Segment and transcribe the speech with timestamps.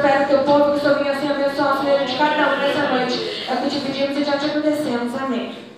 [0.00, 2.58] eu peço teu povo que o Senhor venha assim abençoar a filha de cada um
[2.58, 3.46] nessa noite.
[3.48, 5.14] É o que te pedimos e já te agradecemos.
[5.14, 5.69] Amém.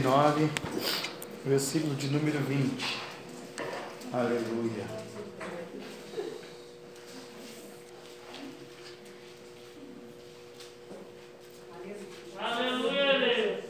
[0.00, 0.50] 49,
[1.44, 2.96] versículo de número 20.
[4.12, 4.84] Aleluia.
[12.38, 13.60] Aleluia.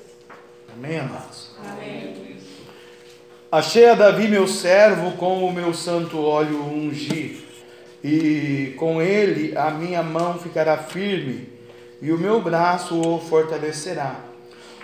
[0.74, 1.50] Amém, amados?
[1.64, 2.36] Amém.
[3.52, 7.44] Achei a Davi, meu servo, com o meu santo óleo ungir
[8.02, 11.48] e com ele a minha mão ficará firme,
[12.00, 14.35] e o meu braço o fortalecerá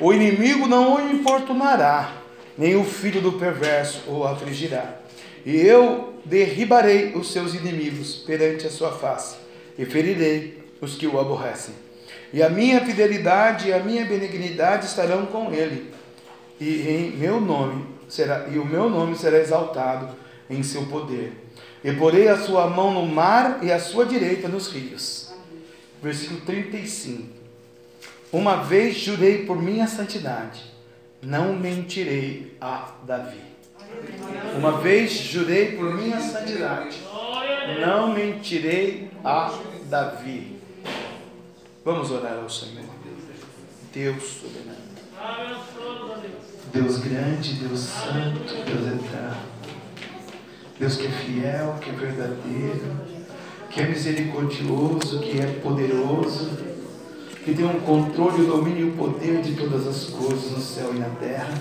[0.02, 2.12] o inimigo não o importunará,
[2.58, 4.98] nem o filho do perverso o afligirá.
[5.46, 9.36] E eu derribarei os seus inimigos perante a sua face,
[9.78, 11.74] e ferirei os que o aborrecem
[12.32, 15.92] e a minha fidelidade e a minha benignidade estarão com ele.
[16.58, 20.14] E em meu nome será e o meu nome será exaltado
[20.48, 21.32] em seu poder.
[21.84, 25.32] E porei a sua mão no mar e a sua direita nos rios.
[26.02, 27.41] Versículo 35.
[28.32, 30.62] Uma vez jurei por minha santidade,
[31.20, 33.42] não mentirei a Davi.
[34.56, 36.96] Uma vez jurei por minha santidade,
[37.78, 39.52] não mentirei a
[39.84, 40.58] Davi.
[41.84, 42.86] Vamos orar ao Senhor.
[43.92, 44.82] Deus soberano.
[46.72, 49.36] Deus grande, Deus santo, Deus eterno.
[50.78, 52.96] Deus que é fiel, que é verdadeiro,
[53.68, 56.71] que é misericordioso, que é poderoso,
[57.44, 60.94] que tem um controle, o domínio e o poder de todas as coisas no céu
[60.94, 61.52] e na terra.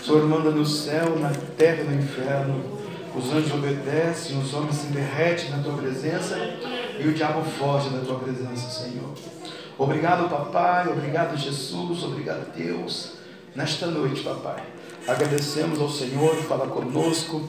[0.00, 2.80] O Senhor manda no céu, na terra e no inferno.
[3.14, 6.36] Os anjos obedecem, os homens se derretem na tua presença
[6.98, 9.12] e o diabo foge da tua presença, Senhor.
[9.78, 10.88] Obrigado, papai.
[10.88, 12.04] Obrigado, Jesus.
[12.04, 13.14] Obrigado, Deus.
[13.54, 14.62] Nesta noite, papai,
[15.08, 17.48] agradecemos ao Senhor que fala conosco.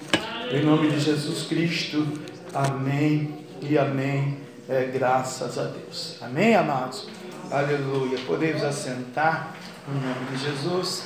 [0.51, 2.07] Em nome de Jesus Cristo.
[2.53, 4.37] Amém e amém.
[4.67, 6.17] É, graças a Deus.
[6.21, 7.07] Amém, amados?
[7.51, 8.17] Aleluia.
[8.25, 9.53] Podemos assentar
[9.85, 11.03] em nome de Jesus.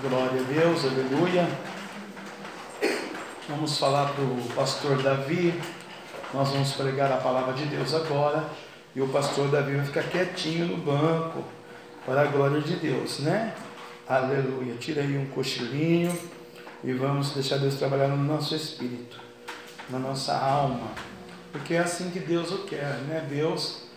[0.00, 0.84] Glória a Deus.
[0.84, 1.48] Aleluia.
[3.48, 5.52] Vamos falar para o pastor Davi.
[6.32, 8.48] Nós vamos pregar a palavra de Deus agora.
[8.94, 11.42] E o pastor Davi vai ficar quietinho no banco,
[12.06, 13.52] para a glória de Deus, né?
[14.08, 14.76] Aleluia.
[14.76, 16.16] Tira aí um cochilinho
[16.84, 19.20] e vamos deixar Deus trabalhar no nosso espírito,
[19.88, 20.92] na nossa alma.
[21.50, 23.26] Porque é assim que Deus o quer, né?
[23.28, 23.89] Deus,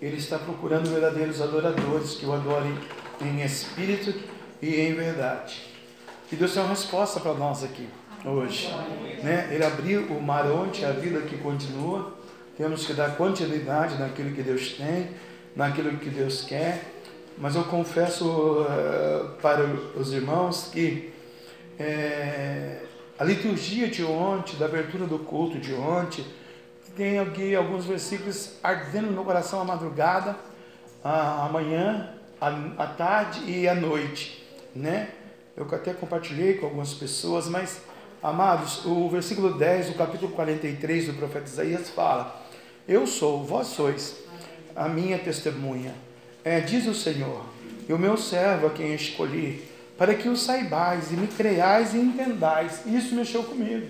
[0.00, 2.76] Ele está procurando verdadeiros adoradores que o adorem
[3.20, 4.14] em espírito
[4.62, 5.62] e em verdade.
[6.32, 7.88] E Deus tem uma resposta para nós aqui
[8.24, 8.72] hoje.
[9.22, 9.48] Né?
[9.52, 12.18] Ele abriu o mar onde a vida que continua
[12.56, 15.08] temos que dar continuidade naquilo que Deus tem,
[15.56, 16.84] naquilo que Deus quer.
[17.38, 19.64] Mas eu confesso uh, para
[19.96, 21.10] os irmãos que
[21.78, 22.82] é,
[23.18, 26.24] a liturgia de ontem, da abertura do culto de ontem,
[27.00, 30.36] tem aqui alguns versículos ardendo no coração à madrugada,
[31.02, 35.08] à manhã, à tarde e à noite, né?
[35.56, 37.80] Eu até compartilhei com algumas pessoas, mas,
[38.22, 42.44] amados, o versículo 10 do capítulo 43 do profeta Isaías fala:
[42.86, 44.16] eu sou, vós sois
[44.76, 45.94] a minha testemunha.
[46.44, 47.46] É, diz o Senhor,
[47.88, 49.64] e o meu servo a quem escolhi,
[49.96, 52.82] para que o saibais e me creiais e entendais.
[52.84, 53.86] Isso mexeu comigo.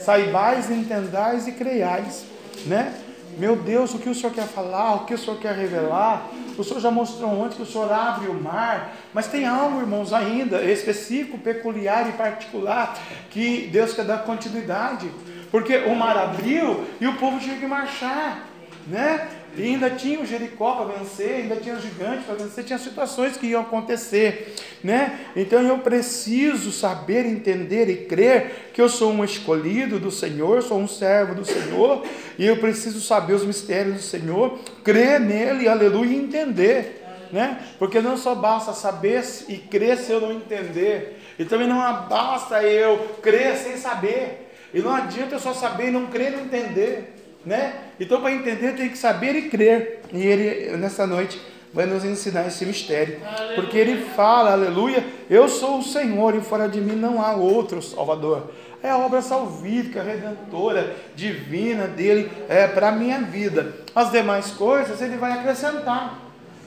[0.00, 2.30] Saibais, entendais e creiais,
[2.66, 2.94] né?
[3.38, 6.28] Meu Deus, o que o Senhor quer falar, o que o Senhor quer revelar?
[6.58, 10.12] O Senhor já mostrou ontem que o Senhor abre o mar, mas tem algo, irmãos,
[10.12, 12.98] ainda específico, peculiar e particular
[13.30, 15.10] que Deus quer dar continuidade.
[15.50, 18.46] Porque o mar abriu e o povo tinha que marchar,
[18.86, 19.28] né?
[19.54, 23.36] E ainda tinha o Jericó para vencer, ainda tinha o gigante para vencer, tinha situações
[23.36, 25.26] que iam acontecer, né?
[25.36, 30.78] Então eu preciso saber, entender e crer que eu sou um escolhido do Senhor, sou
[30.78, 32.02] um servo do Senhor,
[32.38, 37.60] e eu preciso saber os mistérios do Senhor, crer nele, aleluia, e entender, né?
[37.78, 42.62] Porque não só basta saber e crer se eu não entender, e também não basta
[42.62, 44.48] eu crer sem saber.
[44.72, 47.74] E não adianta eu só saber e não crer e não entender, né?
[47.98, 50.02] Então para entender tem que saber e crer.
[50.12, 51.40] E ele nessa noite
[51.72, 53.54] vai nos ensinar esse mistério, aleluia.
[53.54, 57.80] porque ele fala, aleluia, eu sou o Senhor e fora de mim não há outro
[57.80, 58.50] Salvador.
[58.82, 63.76] É a obra salvífica, redentora, divina dele é para a minha vida.
[63.94, 66.18] As demais coisas ele vai acrescentar.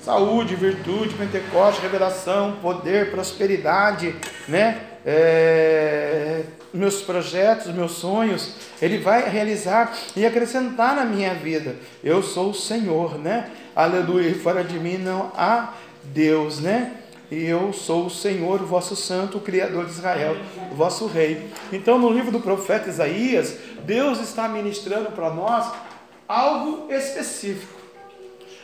[0.01, 4.15] Saúde, virtude, Pentecoste, revelação, poder, prosperidade,
[4.47, 4.79] né?
[5.05, 6.34] É,
[6.75, 11.75] meus projetos, meus sonhos, Ele vai realizar e acrescentar na minha vida.
[12.03, 13.49] Eu sou o Senhor, né?
[13.75, 14.35] Aleluia.
[14.35, 16.91] Fora de mim não há Deus, né?
[17.31, 20.37] E eu sou o Senhor, o vosso santo, o Criador de Israel,
[20.71, 21.49] o vosso rei.
[21.71, 25.71] Então, no livro do profeta Isaías, Deus está ministrando para nós
[26.27, 27.73] algo específico.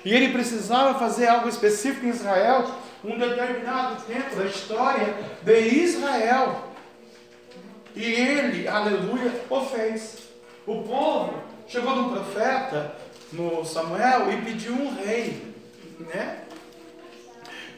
[0.04, 2.66] E ele precisava fazer algo específico em Israel,
[3.04, 6.71] um determinado tempo da história de Israel.
[7.96, 10.30] E ele, aleluia, o fez.
[10.66, 11.34] O povo
[11.68, 12.96] chegou no profeta,
[13.32, 15.54] no Samuel, e pediu um rei,
[16.00, 16.44] né?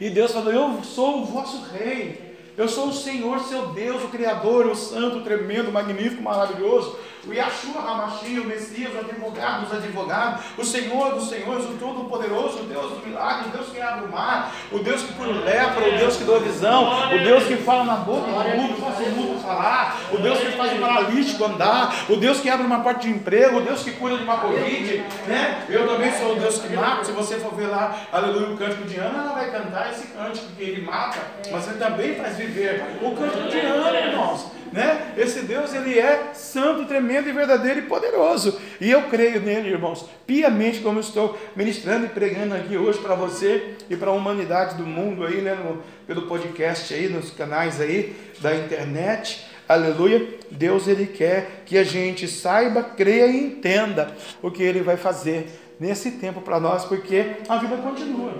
[0.00, 2.34] E Deus falou: Eu sou o vosso rei.
[2.56, 7.32] Eu sou o Senhor, seu Deus, o Criador, o Santo, o tremendo, magnífico, maravilhoso o
[7.32, 12.64] Yahshua Hamashim, o Messias, o advogado dos advogados, o Senhor dos senhores, o Todo-Poderoso, o
[12.64, 15.88] Deus dos milagres, o Deus que abre o mar, o Deus que cura o lepra,
[15.88, 19.10] o Deus que dá visão, o Deus que fala na boca do mundo, faz o
[19.10, 23.00] mundo falar, o Deus que faz o paralítico andar, o Deus que abre uma porta
[23.00, 25.64] de emprego, o Deus que cura de uma Covid, né?
[25.68, 28.84] Eu também sou o Deus que mata, se você for ver lá, aleluia, o cântico
[28.84, 31.18] de Ana, ela vai cantar esse cântico que ele mata,
[31.50, 35.14] mas ele também faz viver o cântico de Ana, irmãos né?
[35.16, 38.60] Esse Deus, ele é santo, tremendo e verdadeiro e poderoso.
[38.80, 43.14] E eu creio nele, irmãos, piamente como eu estou ministrando e pregando aqui hoje para
[43.14, 47.80] você e para a humanidade do mundo aí, né, no, pelo podcast aí, nos canais
[47.80, 49.46] aí da internet.
[49.68, 50.26] Aleluia.
[50.50, 55.46] Deus ele quer que a gente saiba, creia e entenda o que ele vai fazer
[55.78, 58.34] nesse tempo para nós, porque a vida continua.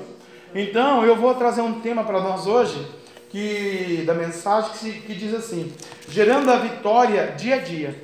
[0.52, 3.03] Então, eu vou trazer um tema para nós hoje
[3.34, 5.72] que, da mensagem que, que diz assim:
[6.08, 8.00] gerando a vitória dia a dia,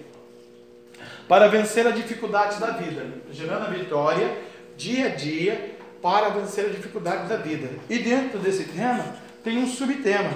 [1.28, 3.06] para vencer a dificuldade da vida.
[3.30, 4.36] Gerando a vitória
[4.76, 7.68] dia a dia, para vencer a dificuldade da vida.
[7.88, 9.04] E dentro desse tema
[9.44, 10.32] tem um subtema: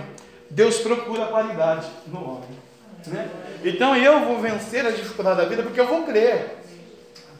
[0.48, 2.50] Deus procura a qualidade no homem.
[3.08, 3.28] Né?
[3.64, 6.58] Então eu vou vencer a dificuldade da vida porque eu vou crer.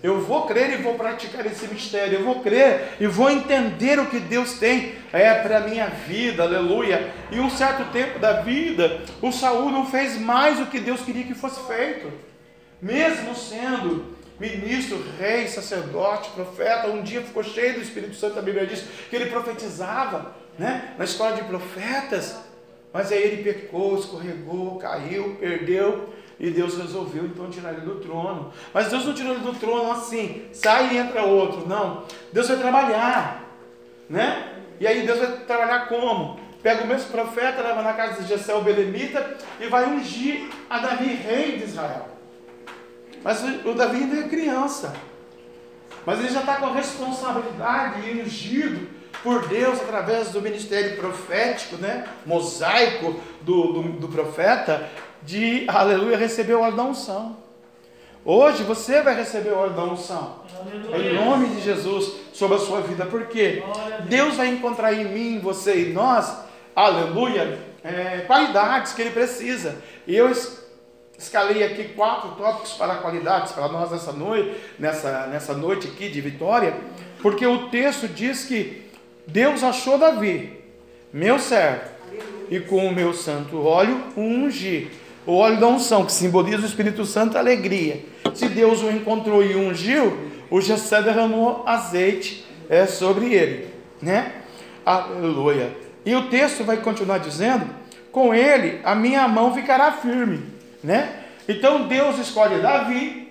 [0.04, 2.18] Eu vou crer e vou praticar esse mistério.
[2.18, 6.42] Eu vou crer e vou entender o que Deus tem é para a minha vida,
[6.42, 7.10] aleluia.
[7.32, 11.24] E um certo tempo da vida, o Saul não fez mais o que Deus queria
[11.24, 12.12] que fosse feito,
[12.82, 16.88] mesmo sendo ministro, rei, sacerdote, profeta.
[16.88, 21.04] Um dia ficou cheio do Espírito Santo, a Bíblia diz que ele profetizava né, na
[21.06, 22.36] escola de profetas,
[22.92, 26.12] mas aí ele pecou, escorregou, caiu, perdeu.
[26.38, 28.52] E Deus resolveu então tirar ele do trono.
[28.72, 31.68] Mas Deus não tirou ele do trono assim, sai e entra outro.
[31.68, 32.04] Não.
[32.32, 33.44] Deus vai trabalhar.
[34.08, 34.52] Né?
[34.80, 36.40] E aí Deus vai trabalhar como?
[36.62, 40.78] Pega o mesmo profeta, leva na casa de Jessé o Belemita e vai ungir a
[40.78, 42.08] Davi, rei de Israel.
[43.22, 44.94] Mas o Davi ainda é criança.
[46.04, 48.88] Mas ele já está com a responsabilidade e ungido
[49.22, 52.06] por Deus através do ministério profético, né?
[52.26, 54.88] mosaico do, do, do profeta,
[55.24, 57.37] de, aleluia, receber o óleo da unção.
[58.24, 60.37] Hoje você vai receber o óleo da unção.
[60.94, 63.04] Em nome de Jesus sobre a sua vida.
[63.06, 63.62] Porque
[64.08, 66.34] Deus vai encontrar em mim, você e nós,
[66.74, 69.76] aleluia, é, qualidades que Ele precisa.
[70.06, 70.32] E eu
[71.18, 76.20] escalei aqui quatro tópicos para qualidades para nós nessa noite, nessa, nessa noite aqui de
[76.20, 76.74] vitória.
[77.20, 78.90] Porque o texto diz que
[79.26, 80.62] Deus achou Davi,
[81.12, 81.92] meu servo,
[82.50, 84.90] e com o meu santo óleo ungi
[85.26, 88.04] o óleo da unção, que simboliza o Espírito Santo, a alegria.
[88.34, 93.68] Se Deus o encontrou e ungiu, o Jessé derramou azeite é, sobre ele,
[94.00, 94.32] né?
[94.84, 95.74] Aleluia.
[96.04, 97.66] E o texto vai continuar dizendo:
[98.12, 100.42] com ele a minha mão ficará firme,
[100.82, 101.24] né?
[101.48, 103.28] Então Deus escolhe Davi,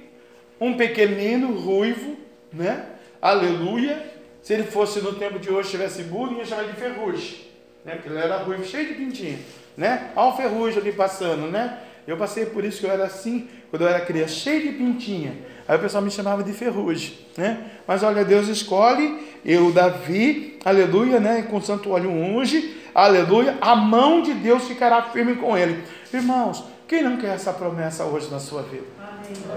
[0.60, 2.18] um pequenino, ruivo,
[2.52, 2.86] né?
[3.22, 4.12] Aleluia.
[4.42, 7.38] Se ele fosse no tempo de hoje, tivesse bullying, ia chamar de ferrugem,
[7.86, 7.94] né?
[7.96, 9.40] Porque ele era ruivo, cheio de pintinho
[9.78, 10.12] né?
[10.16, 11.80] Olha o ferrugem ali passando, né?
[12.06, 15.34] Eu passei por isso que eu era assim, quando eu era criança, cheio de pintinha.
[15.68, 17.72] Aí o pessoal me chamava de ferrugem, né?
[17.88, 21.44] Mas olha, Deus escolhe, eu, Davi, aleluia, né?
[21.44, 25.82] Com santo óleo unge, aleluia, a mão de Deus ficará firme com ele.
[26.14, 28.93] Irmãos, quem não quer essa promessa hoje na sua vida?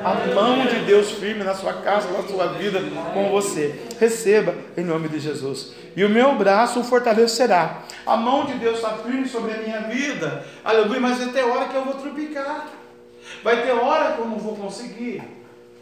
[0.04, 2.80] A mão de Deus firme na sua casa, na sua vida,
[3.12, 3.86] com você.
[3.98, 5.72] Receba em nome de Jesus.
[5.96, 7.82] E o meu braço o fortalecerá.
[8.06, 10.44] A mão de Deus está firme sobre a minha vida.
[10.64, 11.00] Aleluia.
[11.00, 12.68] Mas vai ter hora que eu vou tropicar.
[13.42, 15.22] Vai ter hora que eu não vou conseguir.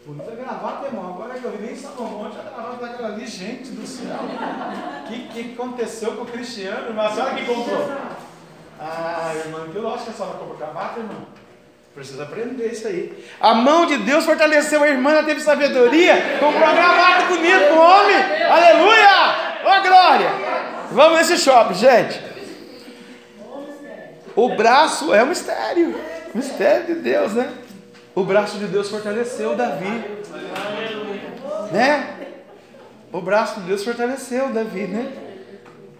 [0.05, 1.13] Bonita gravata, irmão.
[1.13, 4.19] Agora que eu vi nem Salomão, já gravata daquela ali, gente do céu.
[5.03, 7.05] O que, que aconteceu com o Cristiano, irmão?
[7.05, 7.91] A senhora que comprou?
[8.79, 11.25] Ah, irmão, que lógico que a senhora comprou gravata, irmão.
[11.95, 13.25] Precisa aprender isso aí.
[13.39, 17.79] A mão de Deus fortaleceu a irmã, ela teve sabedoria, comprou uma gravata bonita pro
[17.79, 18.17] homem.
[18.49, 19.63] Aleluia!
[19.63, 20.29] Ô oh, glória!
[20.91, 22.21] Vamos nesse shopping, gente.
[24.35, 25.95] O braço é um mistério.
[26.33, 27.49] Mistério de Deus, né?
[28.13, 30.03] O braço de Deus fortaleceu Davi.
[31.71, 32.09] Né?
[33.09, 35.13] O braço de Deus fortaleceu Davi, né?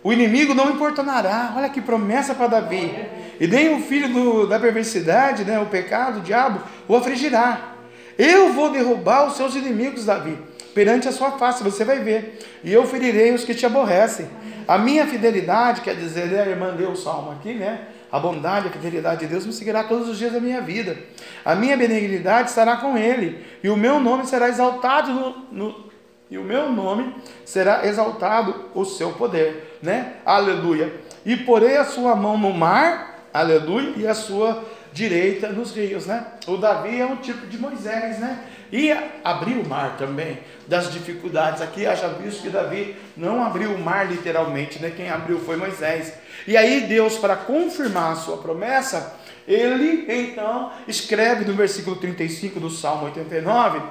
[0.03, 1.53] O inimigo não importunará.
[1.55, 2.93] Olha que promessa para Davi.
[3.39, 7.73] E nem o filho do, da perversidade, né, o pecado, o diabo, o afligirá.
[8.17, 10.37] Eu vou derrubar os seus inimigos, Davi,
[10.73, 12.39] perante a sua face, você vai ver.
[12.63, 14.27] E eu ferirei os que te aborrecem.
[14.67, 17.81] A minha fidelidade, quer dizer, né, a irmã leu o salmo aqui, né?
[18.11, 20.97] A bondade, a fidelidade de Deus me seguirá todos os dias da minha vida.
[21.43, 25.85] A minha benignidade estará com ele, e o meu nome será exaltado no, no
[26.29, 30.13] e o meu nome será exaltado o seu poder, né?
[30.25, 30.91] Aleluia.
[31.25, 36.25] E porei a sua mão no mar, aleluia, e a sua direita nos rios, né?
[36.47, 38.39] O Davi é um tipo de Moisés, né?
[38.71, 38.91] E
[39.23, 41.61] abriu o mar também, das dificuldades.
[41.61, 44.91] Aqui haja visto que Davi não abriu o mar literalmente, né?
[44.95, 46.13] Quem abriu foi Moisés.
[46.47, 49.15] E aí Deus, para confirmar a sua promessa,
[49.47, 53.81] ele então escreve no versículo 35 do Salmo 89,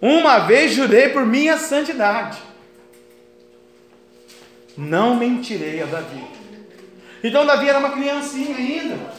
[0.00, 2.38] uma vez jurei por minha santidade,
[4.76, 6.33] não mentirei a Davi.
[7.24, 9.10] Então Davi era uma criancinha ainda,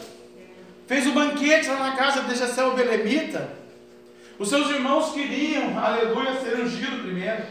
[0.87, 3.49] fez o banquete lá na casa de Jessé o Belemita.
[4.37, 7.43] Os seus irmãos queriam, aleluia, ser ungido primeiro.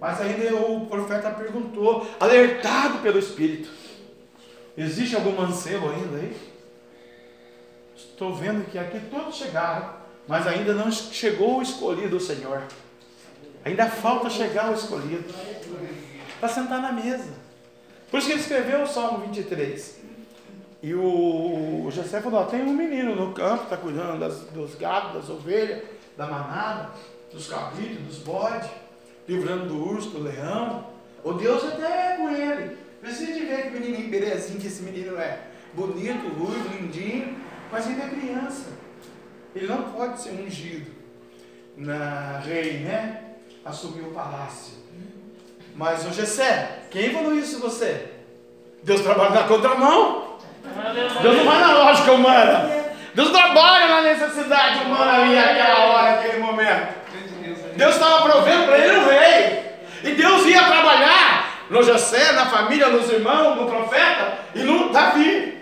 [0.00, 3.68] Mas ainda o profeta perguntou, alertado pelo Espírito:
[4.78, 6.36] Existe algum mancebo ainda aí?
[7.96, 10.00] Estou vendo que aqui todos chegaram
[10.30, 12.62] mas ainda não chegou o escolhido do Senhor.
[13.64, 15.24] Ainda falta chegar o escolhido
[16.38, 17.39] para sentar na mesa.
[18.10, 20.00] Por isso que ele escreveu o Salmo 23.
[20.82, 25.14] E o, o José falou: tem um menino no campo, está cuidando das, dos gatos,
[25.14, 25.82] das ovelhas,
[26.16, 26.90] da manada,
[27.32, 28.68] dos cabritos, dos bodes,
[29.28, 30.86] livrando do urso, do leão.
[31.22, 32.76] O Deus até é com ele.
[33.00, 35.46] Precisa de ver que menininho belezinho que esse menino é.
[35.72, 37.36] Bonito, ruivo, lindinho,
[37.70, 38.66] mas ainda é criança.
[39.54, 40.90] Ele não pode ser ungido
[41.76, 43.36] na rei, né?
[43.64, 44.74] Assumir o palácio.
[45.74, 48.06] Mas o Gessé, quem falou isso você?
[48.82, 50.38] Deus trabalha na contramão.
[51.22, 52.70] Deus não vai na lógica humana.
[53.14, 56.94] Deus trabalha na necessidade humana ali naquela hora, naquele momento.
[57.76, 59.70] Deus estava provendo para ele o rei.
[60.02, 65.58] E Deus ia trabalhar no Jessé, na família, nos irmãos, no profeta e no Davi.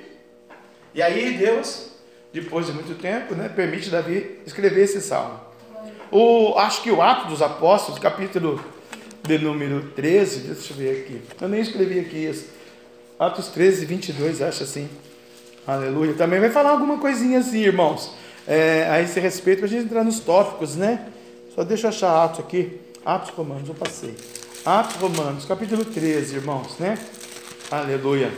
[0.94, 1.88] E aí Deus
[2.32, 5.40] depois de muito tempo, né, permite Davi escrever esse salmo.
[6.10, 8.62] O, acho que o Ato dos Apóstolos, capítulo
[9.28, 11.20] de número 13, deixa eu ver aqui.
[11.38, 12.46] Eu nem escrevi aqui isso.
[13.18, 14.88] Atos 13, 22, acho assim.
[15.66, 16.14] Aleluia.
[16.14, 18.10] Também vai falar alguma coisinha assim, irmãos.
[18.46, 21.08] É, a esse respeito, para a gente entrar nos tópicos, né?
[21.54, 22.80] Só deixa eu achar Atos aqui.
[23.04, 24.14] Atos Romanos, eu passei.
[24.64, 26.98] Atos Romanos, capítulo 13, irmãos, né?
[27.70, 28.32] Aleluia.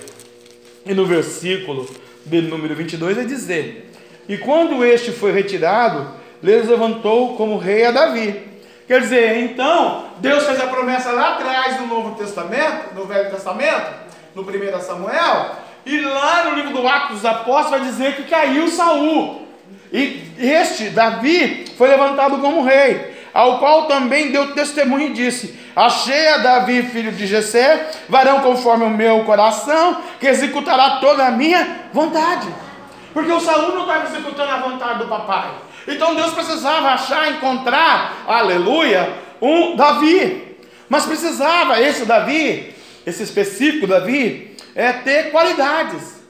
[0.85, 1.89] E no versículo
[2.27, 3.93] de número 22 vai dizer:
[4.29, 8.50] E quando este foi retirado, lhes levantou como rei a Davi.
[8.91, 13.89] Quer dizer, então, Deus fez a promessa lá atrás no Novo Testamento, no Velho Testamento,
[14.35, 15.51] no 1 Samuel,
[15.87, 19.47] e lá no livro do Atos dos Apóstolos vai dizer que caiu Saul.
[19.93, 26.27] E este, Davi, foi levantado como rei, ao qual também deu testemunho e disse: Achei
[26.27, 31.87] a Davi, filho de Jessé, varão conforme o meu coração, que executará toda a minha
[31.93, 32.49] vontade.
[33.15, 35.70] Porque o Saul não estava executando a vontade do papai.
[35.87, 40.57] Então Deus precisava achar, encontrar, aleluia, um Davi.
[40.89, 42.75] Mas precisava esse Davi,
[43.07, 46.21] esse específico Davi, é ter qualidades.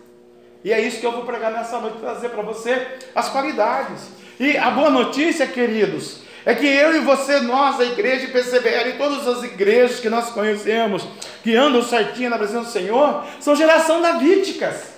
[0.63, 4.03] E é isso que eu vou pregar nessa noite, trazer para você as qualidades.
[4.39, 8.99] E a boa notícia, queridos, é que eu e você, nós, a igreja PCBL e
[8.99, 11.07] todas as igrejas que nós conhecemos,
[11.43, 14.91] que andam certinho na presença do Senhor, são geração davídicas.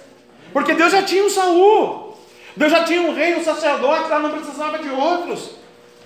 [0.53, 2.12] Porque Deus já tinha um Saul,
[2.57, 5.53] Deus já tinha um rei, um sacerdote, lá não precisava de outros,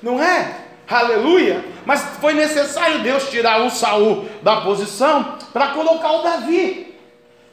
[0.03, 0.67] não é?
[0.89, 1.65] Aleluia!
[1.85, 6.87] Mas foi necessário Deus tirar o Saul da posição para colocar o Davi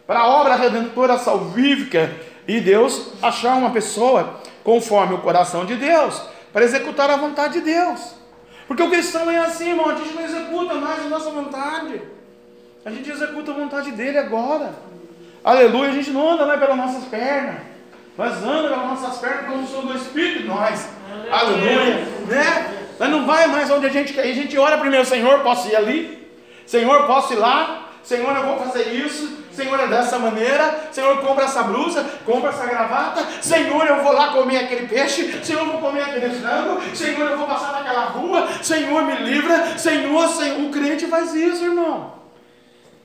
[0.06, 2.12] para a obra redentora salvífica
[2.48, 7.62] e Deus achar uma pessoa conforme o coração de Deus para executar a vontade de
[7.62, 8.14] Deus.
[8.68, 12.02] Porque o cristão é assim, irmão, a gente não executa mais a nossa vontade.
[12.86, 14.74] A gente executa a vontade dele agora.
[15.44, 17.73] Aleluia, a gente não anda mais pelas nossas pernas.
[18.18, 20.88] Nós andamos pelas nossas pernas como som do Espírito nós.
[21.32, 21.72] Aleluia.
[21.72, 21.96] Aleluia.
[22.28, 22.86] Né?
[23.00, 24.22] Nós não vai mais onde a gente quer.
[24.22, 26.32] A gente ora primeiro, Senhor, posso ir ali?
[26.66, 27.90] Senhor, posso ir lá?
[28.04, 29.44] Senhor, eu vou fazer isso.
[29.52, 30.90] Senhor, é dessa maneira.
[30.92, 33.26] Senhor, compra essa blusa, compra essa gravata.
[33.42, 35.40] Senhor, eu vou lá comer aquele peixe.
[35.44, 36.82] Senhor, eu vou comer aquele frango.
[36.94, 38.48] Senhor, eu vou passar naquela rua.
[38.62, 39.78] Senhor, me livra.
[39.78, 40.60] Senhor, Senhor.
[40.60, 42.14] O crente faz isso, irmão.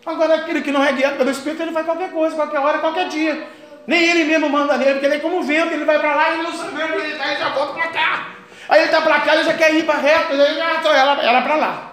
[0.04, 3.08] Agora, aquele que não é guiado pelo Espírito, ele faz qualquer coisa, qualquer hora, qualquer
[3.08, 3.46] dia.
[3.88, 6.42] Nem ele mesmo manda nele, porque ele é como vento, ele vai para lá e
[6.42, 8.28] não sabe onde ele está, ele já volta para cá.
[8.68, 11.40] Aí ele está para cá, ele já quer ir para reto, ele já, ela, ela
[11.40, 11.92] para lá.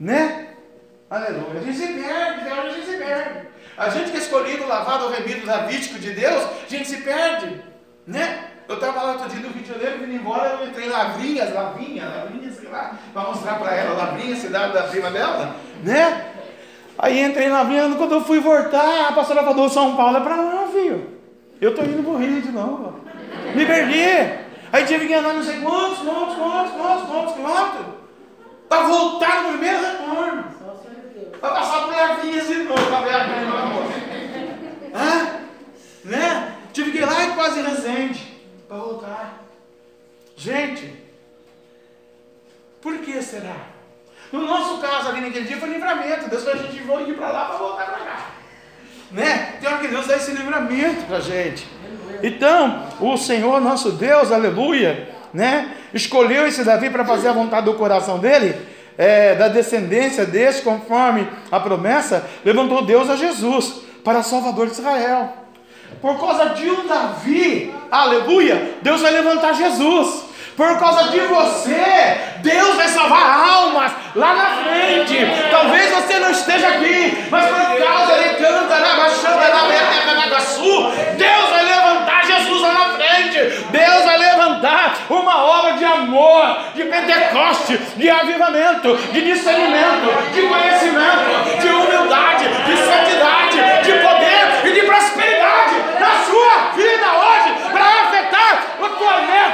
[0.00, 0.48] Né?
[1.08, 1.60] Aleluia.
[1.60, 3.48] A gente se perde, a gente se perde.
[3.78, 7.62] A gente que é escolhido, lavado, remido, davídico de Deus, a gente se perde,
[8.08, 8.46] né?
[8.68, 11.54] Eu estava lá outro dia no Rio de Janeiro, vindo embora, eu entrei em Lavrinhas,
[11.54, 16.32] Lavrinha, Lavrinha, sei lá, para mostrar para ela, Lavrinha, cidade da prima dela, né?
[16.98, 20.66] Aí entrei Lavrinha, quando eu fui voltar, a pastora falou, São Paulo é para lá,
[20.72, 21.19] filho.
[21.60, 23.00] Eu estou indo Rio de novo.
[23.54, 24.40] Me perdi.
[24.72, 27.86] Aí tive que andar não sei quantos, quantos, quantos, quantos, quantos quilômetros.
[28.68, 30.44] Para voltar no primeiro retorno.
[31.40, 33.40] Para passar por Lavrinhas de novo, para ver a minha.
[34.94, 35.40] Hã?
[36.04, 36.56] Né?
[36.72, 39.40] Tive que ir lá em quase Resende para voltar.
[40.36, 40.94] Gente,
[42.80, 43.56] por que será?
[44.32, 46.30] No nosso caso ali naquele dia foi livramento.
[46.30, 48.39] Deus falou a gente ir para lá para voltar para cá.
[49.10, 49.54] Né?
[49.60, 51.66] Tem hora que Deus dá esse livramento para a gente.
[52.22, 55.74] Então, o Senhor nosso Deus, aleluia, né?
[55.92, 58.54] Escolheu esse Davi para fazer a vontade do coração dele,
[58.98, 65.32] é, da descendência desse, conforme a promessa, levantou Deus a Jesus para Salvador de Israel.
[66.00, 70.29] Por causa de um Davi, aleluia, Deus vai levantar Jesus.
[70.56, 75.16] Por causa de você, Deus vai salvar almas lá na frente.
[75.50, 79.60] Talvez você não esteja aqui, mas por causa ele canta na baixada na
[81.16, 83.38] Deus vai levantar Jesus lá na frente.
[83.70, 91.60] Deus vai levantar uma obra de amor, de Pentecoste, de avivamento, de discernimento, de conhecimento,
[91.60, 98.64] de humildade, de santidade, de poder e de prosperidade na sua vida hoje para afetar
[98.80, 98.88] o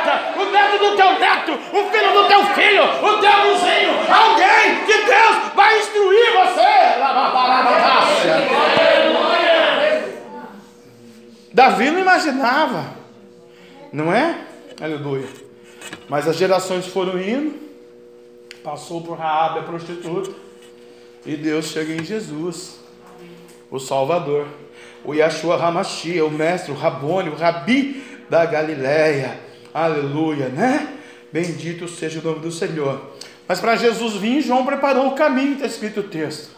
[0.06, 4.84] neto, o neto do teu neto, o filho do teu filho, o teu vizinho, alguém
[4.86, 6.76] que Deus vai instruir você.
[11.52, 12.94] Davi não imaginava,
[13.92, 14.38] não é?
[14.80, 15.28] Aleluia.
[16.08, 17.54] Mas as gerações foram indo,
[18.62, 20.30] passou por Raabe a prostituta,
[21.24, 22.78] e Deus chega em Jesus,
[23.70, 24.46] o Salvador,
[25.04, 29.45] o Yahshua Hamashia, o mestre, o Rabone, o Rabi da Galileia.
[29.76, 30.88] Aleluia, né?
[31.30, 32.98] Bendito seja o nome do Senhor.
[33.46, 36.56] Mas para Jesus vir, João preparou o caminho, está escrito o texto.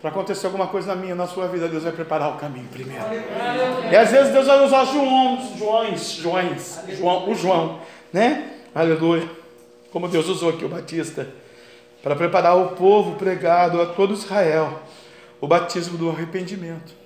[0.00, 3.04] Para acontecer alguma coisa na minha, na sua vida, Deus vai preparar o caminho primeiro.
[3.90, 7.80] E às vezes Deus vai usar João, Joões, Joões, João, o João,
[8.12, 8.52] né?
[8.72, 9.28] Aleluia.
[9.90, 11.26] Como Deus usou aqui o Batista,
[12.04, 14.80] para preparar o povo pregado a todo Israel,
[15.40, 16.99] o batismo do arrependimento.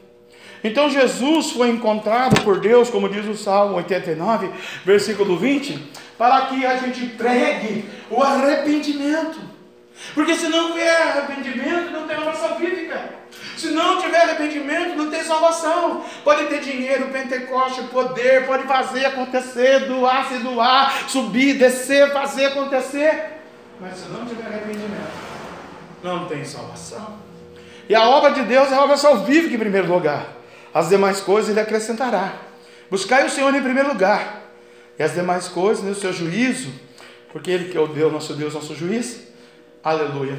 [0.64, 4.50] Então Jesus foi encontrado por Deus, como diz o Salmo 89,
[4.82, 9.38] versículo 20, para que a gente pregue o arrependimento.
[10.14, 13.10] Porque se não tiver arrependimento, não tem uma salvífica.
[13.58, 16.02] Se não tiver arrependimento, não tem salvação.
[16.24, 23.34] Pode ter dinheiro, Pentecoste, poder, pode fazer acontecer, doar, se doar, subir, descer, fazer acontecer.
[23.78, 25.12] Mas se não tiver arrependimento,
[26.02, 27.18] não tem salvação.
[27.86, 30.43] E a obra de Deus é a obra salvífica em primeiro lugar.
[30.74, 32.32] As demais coisas ele acrescentará.
[32.90, 34.42] Buscai o Senhor em primeiro lugar.
[34.98, 36.72] E as demais coisas, no seu juízo,
[37.32, 39.22] porque Ele que é o Deus, nosso Deus, nosso juiz.
[39.82, 40.38] Aleluia.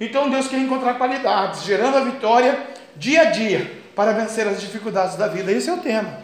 [0.00, 2.58] Então Deus quer encontrar qualidades, gerando a vitória
[2.96, 5.52] dia a dia, para vencer as dificuldades da vida.
[5.52, 6.18] Esse é o tema.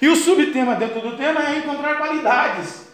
[0.00, 2.84] E o subtema dentro do tema é encontrar qualidades.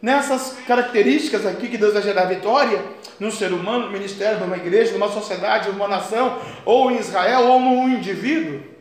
[0.00, 2.82] Nessas características aqui que Deus vai gerar vitória,
[3.20, 7.60] no ser humano, no ministério, numa igreja, numa sociedade, numa nação, ou em Israel, ou
[7.60, 8.71] num indivíduo.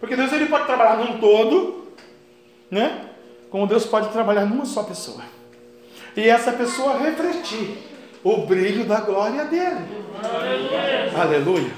[0.00, 1.92] Porque Deus ele pode trabalhar num todo,
[2.70, 3.10] né?
[3.50, 5.22] Como Deus pode trabalhar numa só pessoa.
[6.16, 7.78] E essa pessoa refletir
[8.24, 9.86] o brilho da glória dele.
[10.22, 11.20] Aleluia.
[11.20, 11.72] Aleluia.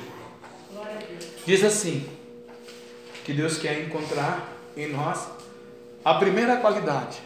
[1.45, 2.09] Diz assim:
[3.25, 5.29] que Deus quer encontrar em nós
[6.05, 7.19] a primeira qualidade,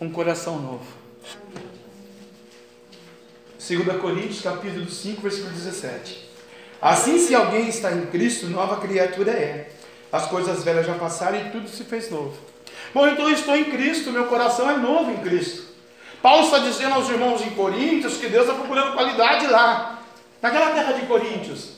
[0.00, 0.98] um coração novo.
[3.58, 6.28] 2 Coríntios capítulo 5, versículo 17.
[6.80, 9.72] Assim, se alguém está em Cristo, nova criatura é
[10.12, 12.36] as coisas velhas já passaram e tudo se fez novo.
[12.94, 15.68] Bom, então eu estou em Cristo, meu coração é novo em Cristo.
[16.22, 20.02] Paulo está dizendo aos irmãos em Coríntios que Deus está procurando qualidade lá,
[20.42, 21.70] naquela terra de Coríntios,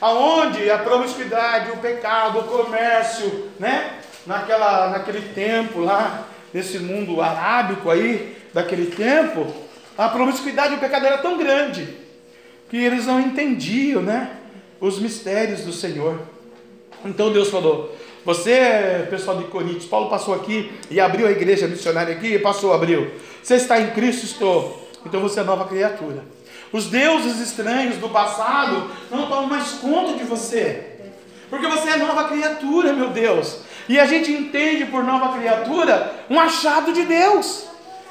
[0.00, 4.00] aonde a promiscuidade, o pecado, o comércio, né?
[4.26, 9.52] Naquela, naquele tempo lá, nesse mundo arábico aí, daquele tempo,
[9.96, 11.96] a promiscuidade e o pecado era tão grande
[12.68, 14.30] que eles não entendiam, né?
[14.80, 16.33] Os mistérios do Senhor.
[17.04, 22.14] Então Deus falou: Você, pessoal de Coríntios, Paulo passou aqui e abriu a igreja missionária
[22.14, 23.10] aqui, passou, abriu.
[23.42, 24.24] Você está em Cristo?
[24.24, 24.88] Estou.
[25.04, 26.24] Então você é nova criatura.
[26.72, 30.92] Os deuses estranhos do passado não tomam mais conta de você.
[31.50, 33.58] Porque você é nova criatura, meu Deus.
[33.88, 37.66] E a gente entende por nova criatura um achado de Deus.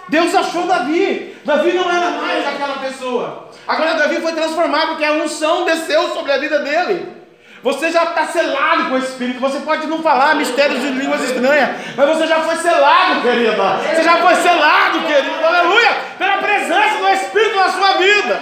[0.07, 1.35] Deus achou Davi.
[1.43, 3.49] Davi não era mais aquela pessoa.
[3.67, 7.22] Agora Davi foi transformado, porque a unção desceu sobre a vida dele.
[7.63, 9.39] Você já está selado com o Espírito.
[9.39, 13.77] Você pode não falar mistérios de línguas estranhas, mas você já foi selado, querida.
[13.77, 15.45] Você já foi selado, querido.
[15.45, 15.89] Aleluia!
[16.17, 18.41] Pela presença do Espírito na sua vida.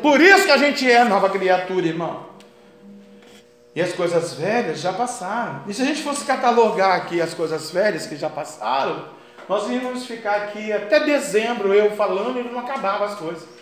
[0.00, 2.26] Por isso que a gente é nova criatura, irmão.
[3.74, 5.62] E as coisas velhas já passaram.
[5.66, 9.04] E se a gente fosse catalogar aqui as coisas velhas que já passaram,
[9.48, 13.55] nós íamos ficar aqui até dezembro eu falando e não acabava as coisas.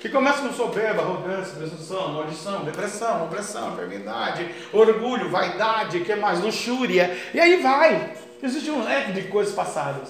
[0.00, 6.40] Que começa com soberba, arrogância, presunção, maldição, depressão, opressão, enfermidade, orgulho, vaidade, que mais?
[6.40, 7.14] Luxúria.
[7.34, 8.14] E aí vai.
[8.42, 10.08] Existe um leque de coisas passadas.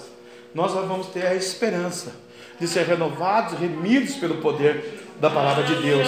[0.55, 2.13] Nós vamos ter a esperança
[2.57, 6.07] de ser renovados, remidos pelo poder da palavra de Deus.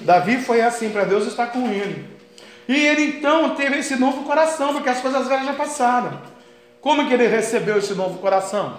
[0.00, 2.04] Davi foi assim, para Deus está com ele.
[2.66, 6.20] E ele então teve esse novo coração, porque as coisas velhas já passaram.
[6.80, 8.76] Como que ele recebeu esse novo coração?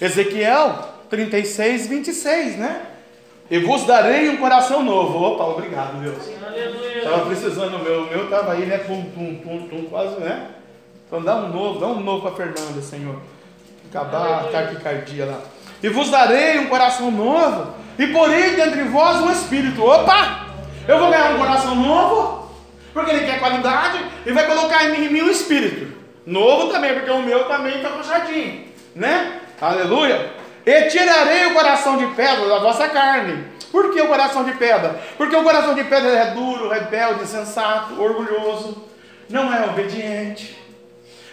[0.00, 2.86] Ezequiel 36, 26, né?
[3.50, 5.18] E vos darei um coração novo.
[5.18, 6.28] Opa, obrigado, Deus.
[6.96, 8.02] Estava precisando o meu.
[8.02, 8.78] O meu estava aí, né?
[8.78, 10.50] Pum, pum, pum, pum, quase, né?
[11.06, 13.16] Então dá um novo, dá um novo para Fernanda, Senhor.
[13.90, 15.40] Acabar a taquicardia lá.
[15.82, 17.74] E vos darei um coração novo.
[17.98, 19.82] E porei dentre vós um espírito.
[19.84, 20.46] Opa!
[20.86, 22.48] Eu vou ganhar um coração novo.
[22.92, 23.98] Porque ele quer qualidade.
[24.24, 25.92] E vai colocar em mim um espírito.
[26.24, 28.66] Novo também, porque o meu também está puxadinho.
[28.94, 29.40] Né?
[29.60, 30.39] Aleluia.
[30.66, 33.44] E tirarei o coração de pedra da vossa carne.
[33.70, 35.00] Por que o coração de pedra?
[35.16, 38.84] Porque o coração de pedra é duro, rebelde, insensato, orgulhoso,
[39.28, 40.58] não é obediente.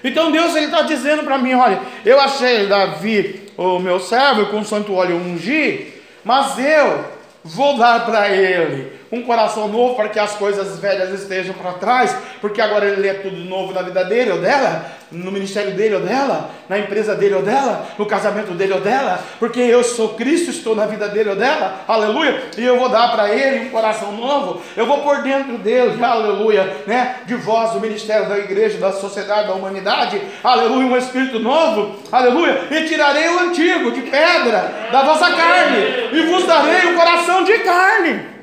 [0.04, 4.64] Então Deus ele está dizendo para mim, olha, eu achei Davi, o meu servo, com
[4.64, 7.06] santo óleo ungir, mas eu
[7.44, 12.16] vou dar para ele um coração novo para que as coisas velhas estejam para trás,
[12.42, 16.02] porque agora ele é tudo novo na vida dele ou dela, no ministério dele ou
[16.02, 20.50] dela, na empresa dele ou dela, no casamento dele ou dela, porque eu sou Cristo,
[20.50, 24.12] estou na vida dele ou dela, aleluia, e eu vou dar para ele um coração
[24.12, 28.92] novo, eu vou por dentro dele, aleluia, né, de vós, do ministério da igreja, da
[28.92, 35.04] sociedade, da humanidade, aleluia, um espírito novo, aleluia, e tirarei o antigo de pedra da
[35.04, 38.37] vossa carne, e vos darei um coração de carne.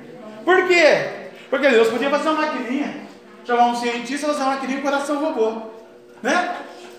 [0.44, 1.30] Por quê?
[1.48, 3.06] Porque Deus podia fazer uma maquininha,
[3.44, 5.70] chamar um cientista, fazer uma maquininha coração robô,
[6.22, 6.56] né?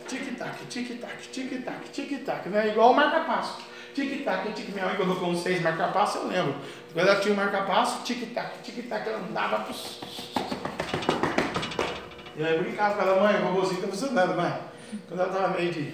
[0.08, 2.70] Tic-tac, tic-tac, tic-tac, tic-tac, né?
[2.70, 3.58] Igual o marca-passo.
[3.94, 6.56] Tic-tac, tic Minha mãe colocou uns seis marca-passo, eu lembro.
[6.94, 9.66] Quando ela tinha o marca-passo, tic-tac, tic-tac, ela andava.
[12.38, 14.60] E aí eu brincava com ela, mãe, o robôzinho tá funcionando, mãe.
[15.08, 15.94] Quando ela tava meio de.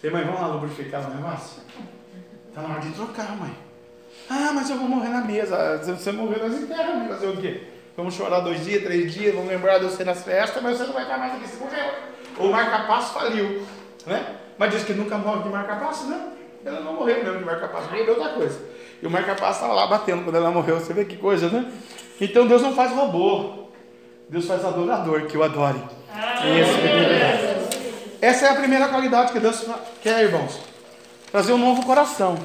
[0.00, 1.62] Falei, mãe, vamos lá lubrificar o negócio?
[2.54, 3.63] Tá na hora de trocar, mãe.
[4.28, 5.80] Ah, mas eu vou morrer na mesa.
[5.82, 7.08] Se você morrer, nós enterramos.
[7.08, 7.62] Fazer o quê?
[7.96, 10.92] Vamos chorar dois dias, três dias, vamos lembrar de você nas festas, mas você não
[10.92, 11.92] vai estar mais aqui, você morreu.
[12.38, 13.64] O marca-passo faliu.
[14.04, 14.36] Né?
[14.58, 16.28] Mas diz que nunca morre de marca-passo, né?
[16.64, 18.60] Ela não morreu mesmo de marca-passo, morreu de outra coisa.
[19.00, 20.80] E o marca-passo estava lá batendo quando ela morreu.
[20.80, 21.70] Você vê que coisa, né?
[22.20, 23.64] Então Deus não faz robô.
[24.28, 25.80] Deus faz adorador, que o adore.
[28.20, 29.64] Essa é a primeira qualidade que Deus
[30.02, 30.58] quer, irmãos.
[31.30, 32.38] Trazer um novo coração.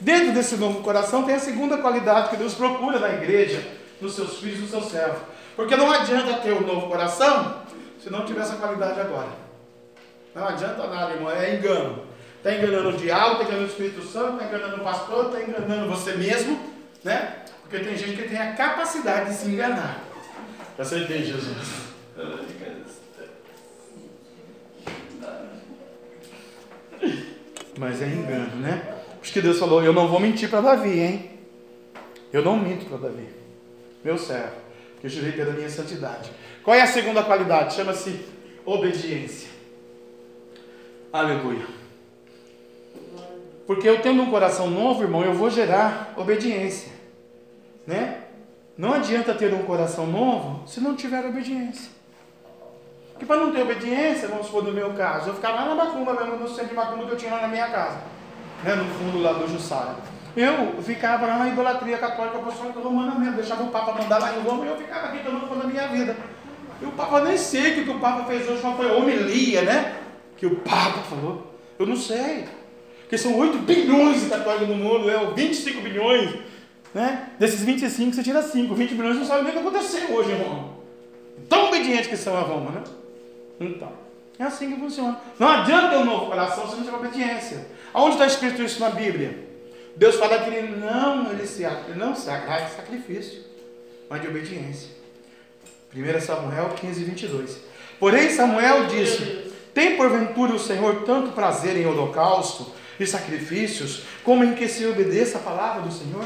[0.00, 3.66] Dentro desse novo coração tem a segunda qualidade que Deus procura na igreja,
[4.00, 5.20] nos seus filhos, nos seus servos.
[5.56, 7.62] Porque não adianta ter um novo coração
[8.00, 9.28] se não tiver essa qualidade agora.
[10.34, 12.04] Não adianta nada, irmão, é engano.
[12.36, 15.88] Está enganando o diabo, está enganando o Espírito Santo, está enganando o pastor, está enganando
[15.88, 16.60] você mesmo,
[17.02, 17.42] né?
[17.62, 20.04] Porque tem gente que tem a capacidade de se enganar.
[20.78, 21.88] Aceitei Jesus.
[27.76, 28.97] Mas é engano, né?
[29.20, 31.30] Por que Deus falou: Eu não vou mentir para Davi, hein?
[32.32, 33.28] Eu não minto para Davi,
[34.04, 34.56] meu servo,
[35.00, 36.30] que eu jurei pela minha santidade.
[36.62, 37.74] Qual é a segunda qualidade?
[37.74, 38.24] Chama-se
[38.64, 39.48] obediência.
[41.12, 41.66] Aleluia.
[43.66, 46.92] Porque eu tendo um coração novo, irmão, eu vou gerar obediência.
[47.86, 48.24] Né?
[48.76, 51.90] Não adianta ter um coração novo se não tiver obediência.
[53.12, 56.12] Porque para não ter obediência, vamos supor no meu caso, eu ficava lá na macumba
[56.12, 58.17] mesmo, no centro de macumba que eu tinha lá na minha casa
[58.64, 59.96] né, no fundo lá do Jussara.
[60.36, 64.40] Eu ficava lá na idolatria católica apostólica romana mesmo, deixava o Papa mandar lá em
[64.40, 66.16] Roma e eu ficava aqui tomando conta da minha vida.
[66.80, 69.96] E o Papa nem sei o que, que o Papa fez hoje, foi homilia, né?
[70.36, 71.52] Que o Papa falou.
[71.78, 72.46] Eu não sei.
[73.00, 76.34] Porque são 8 bilhões de católicos no mundo, é, 25 bilhões.
[76.94, 77.30] Né?
[77.38, 78.74] Desses 25 você tira 5.
[78.74, 80.74] 20 bilhões não sabe nem o que aconteceu hoje em Roma.
[81.48, 82.84] Tão obedientes que são a Roma, né?
[83.60, 83.92] Então,
[84.38, 85.20] é assim que funciona.
[85.38, 87.66] Não adianta ter um novo coração se não tiver obediência.
[87.92, 89.48] Aonde está escrito isso na Bíblia?
[89.96, 93.42] Deus fala que ele não, ele se, ele não se agrada de sacrifício,
[94.08, 94.90] mas de obediência.
[95.94, 97.58] 1 Samuel 15, 22.
[97.98, 104.54] Porém, Samuel disse: Tem porventura o Senhor tanto prazer em holocausto e sacrifícios, como em
[104.54, 106.24] que se obedeça a palavra do Senhor?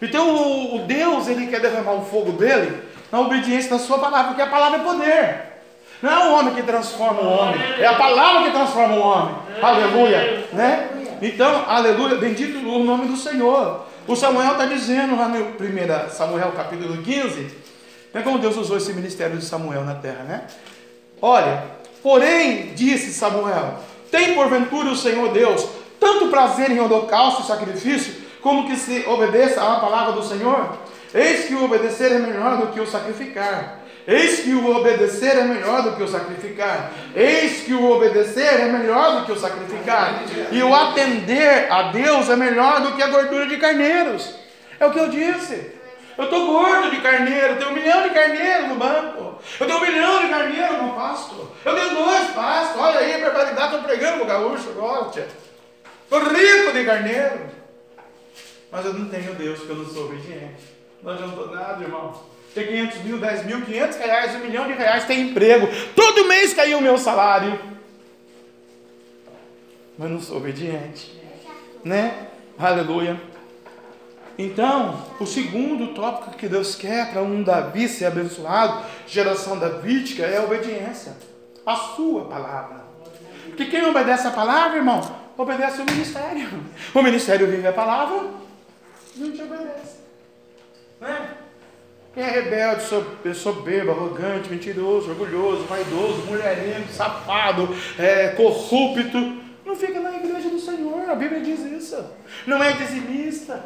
[0.00, 4.28] Então o, o Deus, ele quer derramar o fogo dele na obediência da sua palavra,
[4.28, 5.48] porque a palavra é poder.
[6.00, 9.34] Não é o homem que transforma o homem, é a palavra que transforma o homem.
[9.60, 10.46] Aleluia.
[10.52, 10.88] Né?
[11.20, 13.86] Então, aleluia, bendito o nome do Senhor.
[14.06, 17.50] O Samuel está dizendo lá no 1 Samuel capítulo 15,
[18.14, 20.42] é como Deus usou esse ministério de Samuel na terra, né?
[21.20, 21.64] Olha,
[22.02, 23.74] porém, disse Samuel,
[24.10, 25.68] tem porventura o Senhor Deus
[26.00, 30.78] tanto prazer em holocausto e sacrifício, como que se obedeça à palavra do Senhor?
[31.12, 33.77] Eis que o obedecer é melhor do que o sacrificar.
[34.08, 36.90] Eis que o obedecer é melhor do que o sacrificar.
[37.14, 40.22] Eis que o obedecer é melhor do que o sacrificar.
[40.50, 44.34] E o atender a Deus é melhor do que a gordura de carneiros.
[44.80, 45.72] É o que eu disse.
[46.16, 49.42] Eu estou gordo de carneiro, tenho um milhão de carneiros no banco.
[49.60, 51.52] Eu tenho um milhão de carneiros no pasto.
[51.62, 52.80] Eu tenho dois pastos.
[52.80, 54.74] Olha aí, barbaridade, estou pregando o gaúcho.
[54.78, 55.28] Olha,
[56.04, 57.40] estou rico de carneiro.
[58.72, 60.64] Mas eu não tenho Deus, porque eu não sou obediente.
[61.02, 62.37] Não adiantou nada, irmão.
[62.58, 65.68] Tem 500 mil, 10 mil, 500 reais, um milhão de reais, tem emprego.
[65.94, 67.56] Todo mês caiu o meu salário.
[69.96, 71.16] Mas não sou obediente.
[71.84, 72.26] Né?
[72.58, 73.20] Aleluia.
[74.36, 80.38] Então, o segundo tópico que Deus quer para um Davi ser abençoado, geração davídica, é
[80.38, 81.16] a obediência.
[81.64, 82.84] A sua palavra.
[83.46, 85.00] Porque quem obedece a palavra, irmão,
[85.36, 86.48] obedece o ministério.
[86.92, 88.30] O ministério vive a palavra,
[89.16, 89.98] não te obedece.
[91.00, 91.37] Né?
[92.18, 92.82] Quem é rebelde,
[93.32, 101.08] soberbo, arrogante, mentiroso, orgulhoso, vaidoso, mulherengo, safado, é, corrupto, não fica na igreja do Senhor.
[101.08, 102.04] A Bíblia diz isso.
[102.44, 103.64] Não é dizimista.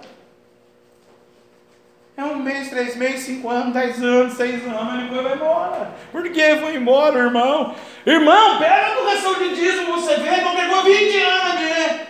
[2.14, 5.94] É um mês, três meses, cinco anos, dez anos, seis anos, depois vai embora.
[6.12, 7.74] Por que foi embora, irmão?
[8.04, 12.00] Irmão, pega a correção de dízimo, você vê, não pegou 20 anos aqui.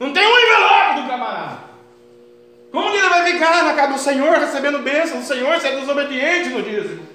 [0.00, 1.69] Não tem um envelope do camarada.
[2.70, 6.62] Como ele vai ficar na casa do Senhor recebendo bênção do Senhor, sendo desobediente no
[6.62, 7.10] dízimo?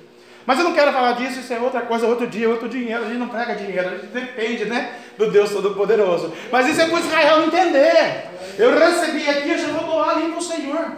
[0.46, 3.04] Mas eu não quero falar disso, isso é outra coisa, outro dia, outro dinheiro.
[3.04, 4.92] A gente não prega dinheiro, a gente depende, né?
[5.18, 6.32] Do Deus Todo-Poderoso.
[6.52, 8.26] Mas isso é para Israel entender.
[8.58, 10.92] Eu recebi aqui, eu já vou doar ali para o Senhor.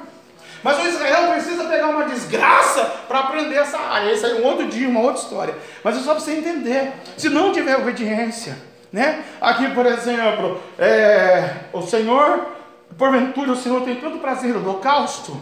[0.64, 4.12] Mas o Israel precisa pegar uma desgraça para aprender essa área.
[4.12, 5.56] Isso é um outro dia, uma outra história.
[5.82, 6.92] Mas é só para você entender.
[7.16, 8.58] Se não tiver obediência,
[8.92, 9.24] né?
[9.40, 12.57] Aqui, por exemplo, é, o Senhor
[12.98, 15.40] porventura o Senhor tem tanto prazer no holocausto,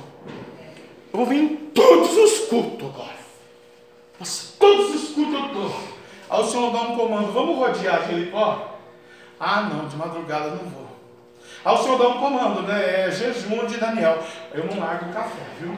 [1.12, 3.16] eu vou vir em todos os cultos agora.
[4.20, 5.76] Mas todos os cultos eu estou.
[6.30, 8.78] Aí o Senhor dá um comando, vamos rodear Jericó?
[9.40, 10.88] Ah não, de madrugada não vou.
[11.64, 13.08] Aí o Senhor dá um comando, né?
[13.08, 14.24] É jejum de Daniel.
[14.54, 15.72] Eu não largo o café, viu?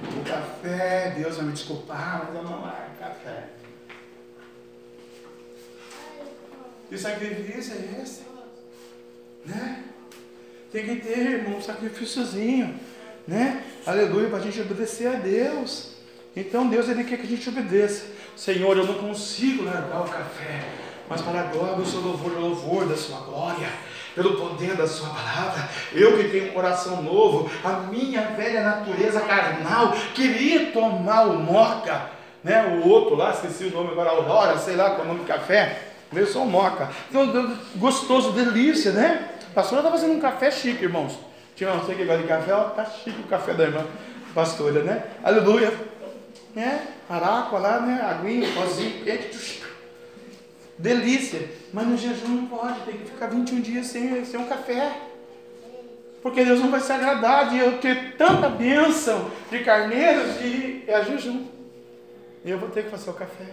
[0.00, 3.48] O café, Deus vai me desculpar, mas eu não largo o café.
[6.88, 8.22] Que sacrifício é esse?
[9.44, 9.84] Né?
[10.70, 12.78] Tem que ter, irmão, um sacrifíciozinho,
[13.26, 13.62] né?
[13.86, 15.92] Aleluia, para a gente obedecer a Deus.
[16.36, 18.04] Então Deus ele quer que a gente obedeça.
[18.36, 20.62] Senhor, eu não consigo largar o café,
[21.08, 23.66] mas para a glória seu louvor, o louvor da sua glória,
[24.14, 29.22] pelo poder da sua palavra, eu que tenho um coração novo, a minha velha natureza
[29.22, 32.10] carnal queria tomar o moca,
[32.44, 32.78] né?
[32.82, 35.26] O outro lá, esqueci o nome agora, Aurora, sei lá qual é o nome do
[35.26, 35.80] café,
[36.12, 36.90] veio só moca.
[37.08, 39.30] Então, gostoso, delícia, né?
[39.54, 41.18] Pastora está fazendo um café chique, irmãos.
[41.54, 43.84] Tinha você que gosta de café, ó, tá chique o café da irmã
[44.34, 45.04] pastora, né?
[45.24, 45.72] Aleluia.
[46.56, 46.78] É,
[47.08, 48.00] aráqua lá, né?
[48.02, 49.62] Aguinha, pozinho, quente.
[50.78, 51.48] Delícia.
[51.72, 54.92] Mas no jejum não pode, tem que ficar 21 dias sem, sem um café.
[56.22, 61.04] Porque Deus não vai se agradar de eu ter tanta bênção de carneiros e é
[61.04, 61.46] jejum.
[62.44, 63.46] Eu vou ter que fazer o café.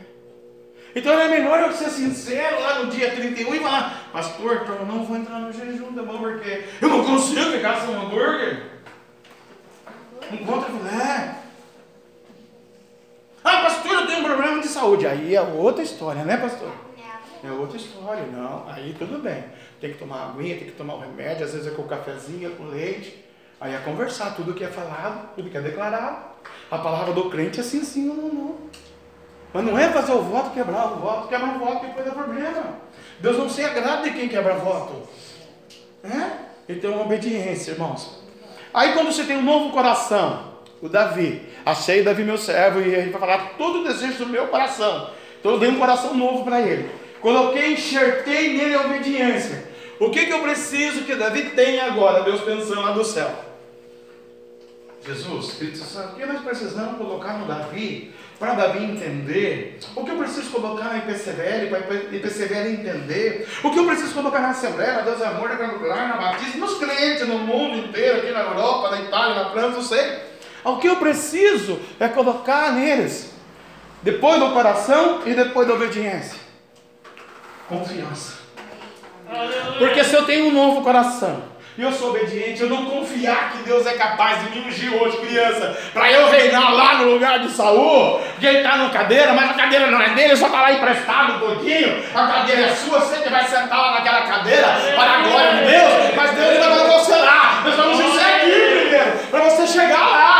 [0.95, 5.03] Então era melhor eu ser sincero lá no dia 31 e falar, pastor, eu não
[5.03, 8.63] vou entrar no jejum da mão porque eu não consigo ficar sem hambúrguer.
[10.31, 11.35] Um contra filé.
[13.43, 15.05] Ah, pastor, eu tenho um problema de saúde.
[15.05, 16.71] Aí é outra história, né, pastor?
[17.43, 18.67] É outra história, não.
[18.69, 19.43] Aí tudo bem.
[19.81, 22.55] Tem que tomar aguinha, tem que tomar o remédio, às vezes é com cafezinho, é
[22.55, 23.23] com leite.
[23.59, 26.25] Aí é conversar tudo que é falado, tudo que é declarado.
[26.71, 28.55] A palavra do crente é sim, sim ou não, não.
[29.55, 31.29] Mas não é fazer o voto quebrar o voto.
[31.29, 32.77] Quebra o voto depois dá problema.
[33.21, 35.07] Deus não se agrada de quem quebra voto.
[36.03, 36.29] É?
[36.67, 38.21] Então, obediência, irmãos.
[38.73, 43.11] Aí, quando você tem um novo coração, o Davi, achei Davi meu servo, e gente
[43.11, 45.11] vai falar todo o desejo do meu coração.
[45.39, 46.91] Então, eu dei um coração novo para ele.
[47.21, 49.69] Coloquei, enxertei nele a obediência.
[50.01, 52.23] O que, que eu preciso que Davi tenha agora?
[52.23, 53.33] Deus pensando lá do céu.
[55.05, 60.11] Jesus, Espírito Santo, o que nós precisamos colocar no Davi para Davi entender, o que
[60.11, 64.49] eu preciso colocar na IPCVL, para a IPCVL entender, o que eu preciso colocar na
[64.49, 68.31] Assembleia, na Deus é Amor, na Granular, na Batista, nos crente no mundo inteiro, aqui
[68.31, 70.19] na Europa, na Itália, na França, não sei.
[70.63, 73.31] O que eu preciso é colocar neles,
[74.01, 76.39] depois do coração e depois da obediência,
[77.69, 78.39] confiança.
[79.77, 83.85] Porque se eu tenho um novo coração, eu sou obediente, eu não confiar que Deus
[83.85, 88.21] é capaz de me ungir hoje, criança, para eu reinar lá no lugar de Saul,
[88.39, 91.33] que ele está na cadeira, mas a cadeira não é dele, só está lá emprestado
[91.33, 95.21] um pouquinho, a cadeira é sua, você que vai sentar lá naquela cadeira, para a
[95.21, 99.49] glória de Deus, mas Deus vai levar você lá, nós vamos te seguir primeiro, para
[99.49, 100.35] você chegar lá,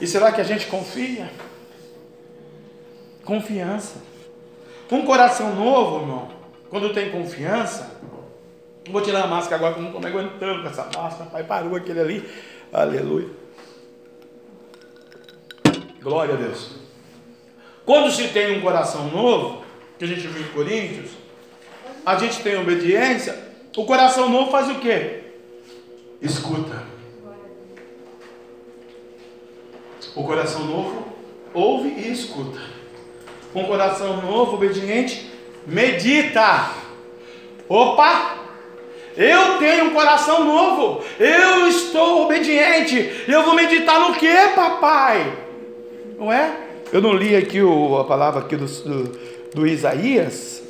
[0.00, 1.30] e será que a gente confia?
[3.24, 4.02] Confiança.
[4.90, 6.28] Um coração novo, irmão,
[6.68, 7.98] quando tem confiança,
[8.90, 11.30] vou tirar a máscara agora, que eu não estou aguentando com essa máscara.
[11.30, 12.30] Pai parou aquele ali.
[12.72, 13.28] Aleluia.
[16.02, 16.76] Glória a Deus.
[17.84, 19.64] Quando se tem um coração novo,
[19.98, 21.12] que a gente viu em Coríntios,
[22.04, 23.38] a gente tem obediência,
[23.76, 25.22] o coração novo faz o quê?
[26.20, 26.82] Escuta.
[30.14, 31.08] O coração novo
[31.52, 32.60] ouve e escuta.
[33.54, 35.30] Um coração novo, obediente,
[35.66, 36.70] medita.
[37.68, 38.43] Opa!
[39.16, 41.04] Eu tenho um coração novo.
[41.18, 43.24] Eu estou obediente.
[43.28, 45.32] Eu vou meditar no que, papai?
[46.18, 46.56] Não é?
[46.92, 49.18] Eu não li aqui o, a palavra aqui do, do,
[49.54, 50.62] do Isaías.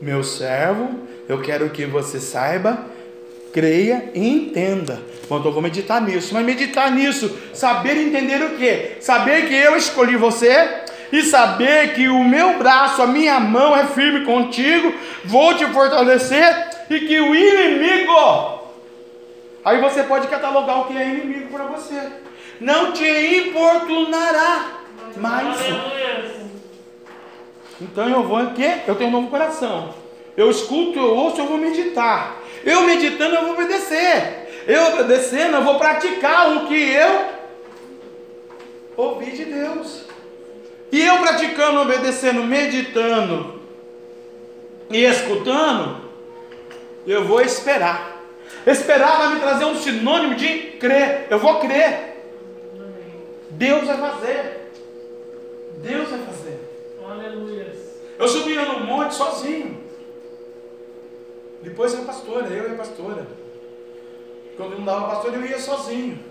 [0.00, 0.90] Meu servo,
[1.28, 2.86] eu quero que você saiba,
[3.52, 5.00] creia e entenda.
[5.28, 8.96] Quando eu vou meditar nisso, mas meditar nisso, saber entender o que?
[9.00, 10.82] Saber que eu escolhi você,
[11.12, 14.94] e saber que o meu braço, a minha mão é firme contigo,
[15.24, 18.70] vou te fortalecer e que o inimigo,
[19.62, 22.00] aí você pode catalogar o que é inimigo para você,
[22.58, 24.80] não te importunará
[25.16, 25.58] mais.
[27.80, 29.94] Então eu vou aqui, eu tenho um novo coração.
[30.36, 32.36] Eu escuto, eu ouço, eu vou meditar.
[32.64, 34.64] Eu meditando, eu vou obedecer.
[34.66, 37.24] Eu obedecendo, eu vou praticar o que eu
[38.96, 40.11] ouvi de Deus.
[40.92, 43.58] E eu praticando, obedecendo, meditando
[44.90, 46.02] e escutando,
[47.06, 48.22] eu vou esperar.
[48.66, 51.28] Esperar vai me trazer um sinônimo de crer.
[51.30, 52.28] Eu vou crer.
[53.52, 54.70] Deus vai fazer.
[55.78, 56.60] Deus vai fazer.
[57.02, 57.74] Aleluia.
[58.18, 59.82] Eu subia no monte sozinho.
[61.62, 63.26] Depois a pastora, eu e a pastora.
[64.58, 66.22] Quando não dava pastor, eu ia sozinho.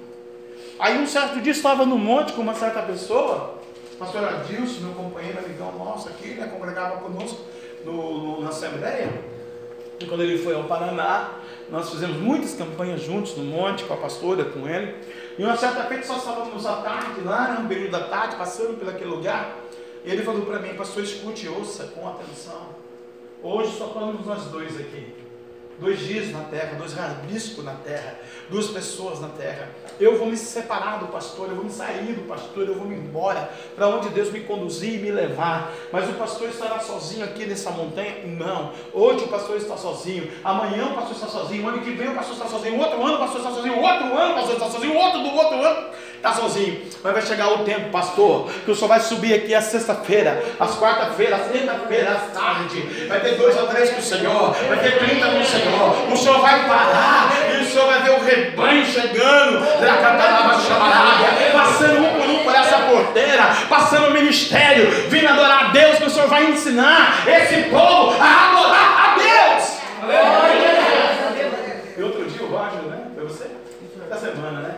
[0.78, 3.61] Aí um certo dia estava no monte com uma certa pessoa
[4.02, 7.40] pastor Adilson, meu companheiro, amigão nosso aqui, né, congregava conosco
[7.86, 9.24] no, no, na Assembleia.
[10.00, 11.36] E quando ele foi ao Paraná,
[11.70, 14.96] nós fizemos muitas campanhas juntos no monte, com a pastora, com ele.
[15.38, 18.90] E uma certa feita só estávamos à tarde lá, um período da tarde, passando por
[18.90, 19.56] aquele lugar.
[20.04, 22.70] E ele falou para mim, pastor, escute e ouça com atenção.
[23.44, 25.21] Hoje só falamos nós dois aqui
[25.82, 28.16] dois dias na terra, dois rabiscos na terra,
[28.50, 29.68] duas pessoas na terra.
[30.00, 32.96] Eu vou me separar do pastor, eu vou me sair do pastor, eu vou me
[32.96, 35.74] embora para onde Deus me conduzir e me levar.
[35.92, 38.18] Mas o pastor estará sozinho aqui nessa montanha?
[38.26, 38.72] Não.
[38.94, 42.36] Hoje o pastor está sozinho, amanhã o pastor está sozinho, ano que vem o pastor
[42.36, 45.20] está sozinho, outro ano o pastor está sozinho, outro ano o pastor está sozinho, outro
[45.20, 46.82] do outro ano está sozinho.
[47.04, 50.78] Mas vai chegar o tempo, pastor, que o senhor vai subir aqui a sexta-feira, às
[50.78, 52.82] quarta-feira, às quinta-feira, às tarde.
[53.08, 55.71] Vai ter dois ou três com o Senhor, vai ter trinta com o Senhor.
[55.72, 56.12] Senhor.
[56.12, 59.66] O Senhor vai parar e o Senhor vai ver o rebanho chegando,
[61.54, 66.06] passando um por um por essa porteira, passando o ministério, vindo adorar a Deus, que
[66.06, 69.82] o Senhor vai ensinar esse povo a adorar a Deus.
[71.98, 73.08] E outro dia o Roger, né?
[73.16, 73.48] Foi você?
[74.10, 74.76] Da semana, né?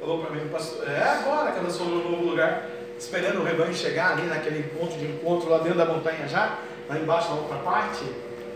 [0.00, 2.62] Falou para mim, pastor, é agora que nós fomos no novo lugar,
[2.98, 6.58] esperando o rebanho chegar ali naquele ponto de encontro lá dentro da montanha já,
[6.88, 8.04] lá embaixo na outra parte.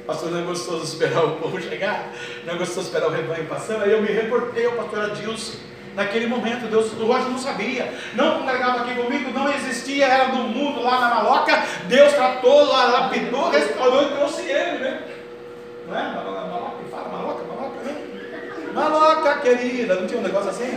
[0.06, 2.12] Pastor, não é gostoso esperar o povo chegar?
[2.44, 3.82] Não é gostoso esperar o rebanho passando?
[3.82, 5.58] Aí eu me reportei ao pastor Adilson.
[5.96, 10.36] Naquele momento, Deus, o Roger não sabia, não congregava aqui comigo, não existia, era do
[10.36, 11.60] mundo lá na maloca.
[11.88, 15.02] Deus tratou, lapidou, restaurou e trouxe ele, né?
[15.88, 16.02] Não é?
[16.02, 17.96] Maloca, fala maloca, maloca, né?
[18.74, 20.70] Maloca, querida, não tinha um negócio assim?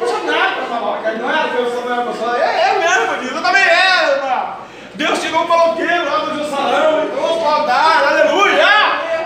[0.00, 3.42] Não tinha nada maloca, não era eu sou uma pessoa, é, é mesmo, querido, eu
[3.42, 4.58] também era.
[4.94, 8.66] Deus tirou o maloqueiro lá do e trouxe o altar, aleluia!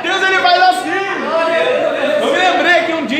[0.02, 0.96] Deus ele faz assim.
[2.20, 2.46] Eu me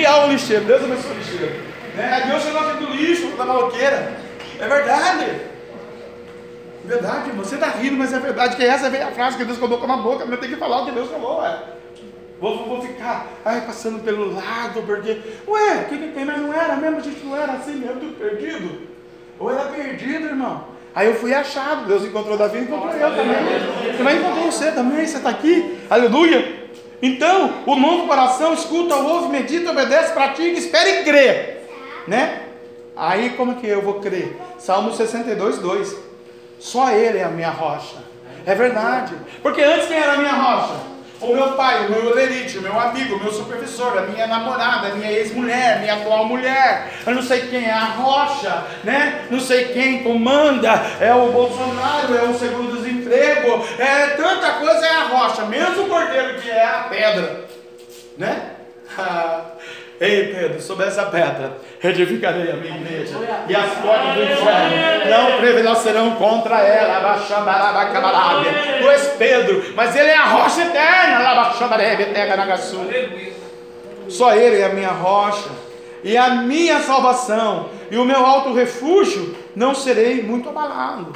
[0.07, 1.55] que um lixeiro, Deus abençoe o lixeiro.
[1.97, 2.25] Né?
[2.27, 4.17] Deus tirou aqui do lixo da maloqueira.
[4.59, 5.25] É verdade.
[6.85, 9.59] É verdade, você está rindo, mas é verdade que essa é a frase que Deus
[9.59, 11.59] colocou na boca, eu tenho que falar o que Deus falou, ué.
[12.41, 16.25] Vou, vou, ficar ai, passando pelo lado, porque, ué, o que, que tem?
[16.25, 18.87] Mas não era mesmo, a gente não era assim mesmo, tudo perdido.
[19.39, 20.65] Ou era perdido, irmão.
[20.95, 21.87] Aí eu fui achado.
[21.87, 23.95] Deus encontrou Davi e encontrou eu também.
[23.95, 25.07] Você vai encontrar você também.
[25.07, 25.79] Você está aqui.
[25.91, 26.66] Aleluia.
[27.03, 31.57] Então, o novo coração escuta, ouve, medita, obedece, pratica, espera e crê.
[32.07, 32.43] Né?
[32.97, 34.37] Aí como que eu vou crer?
[34.59, 35.97] Salmo 62, 2.
[36.59, 37.97] Só Ele é a minha rocha.
[38.47, 39.15] É verdade.
[39.43, 40.96] Porque antes quem era a minha rocha?
[41.21, 44.89] O meu pai, o meu lerite, o meu amigo, o meu supervisor, a minha namorada,
[44.89, 49.27] a minha ex-mulher, minha atual mulher, eu não sei quem é a rocha, né?
[49.31, 55.05] Não sei quem comanda, é o Bolsonaro, é o seguro-desemprego, é tanta coisa é a
[55.05, 57.45] rocha, menos o cordeiro que é a pedra,
[58.19, 58.51] né?
[59.99, 63.17] Ei Pedro, sobre essa pedra edificarei a minha igreja,
[63.49, 67.19] e as portas do inferno não prevalecerão contra ela.
[68.79, 71.19] Tu és Pedro, mas ele é a rocha eterna.
[74.09, 75.49] Só ele é a minha rocha,
[76.05, 81.13] e a minha salvação, e o meu alto refúgio, não serei muito abalado.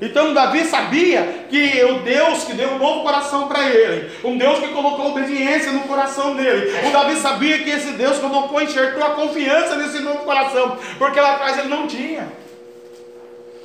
[0.00, 4.58] Então Davi sabia que o Deus que deu um novo coração para ele, um Deus
[4.58, 9.10] que colocou obediência no coração dele, o Davi sabia que esse Deus colocou, enxertou a
[9.10, 12.32] confiança nesse novo coração, porque lá atrás ele não tinha,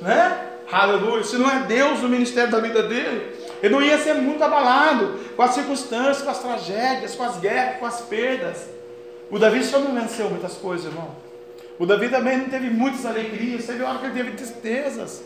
[0.00, 0.40] né?
[0.70, 1.22] Aleluia.
[1.24, 5.20] Se não é Deus no ministério da vida dele, ele não ia ser muito abalado
[5.36, 8.68] com as circunstâncias, com as tragédias, com as guerras, com as perdas.
[9.30, 11.16] O Davi só não venceu muitas coisas, irmão.
[11.78, 15.22] O Davi também não teve muitas alegrias, teve hora que ele teve tristezas.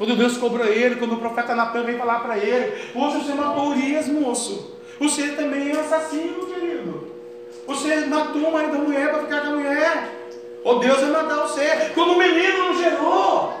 [0.00, 3.68] Quando Deus cobrou ele, quando o profeta Natan veio falar para ele: Poxa, você matou
[3.68, 4.78] Urias, moço.
[4.98, 7.14] Você também é assassino, querido.
[7.66, 10.08] Você matou o marido da mulher para ficar com a mulher.
[10.64, 11.90] Ou Deus vai matar você.
[11.92, 13.60] Quando o menino não gerou.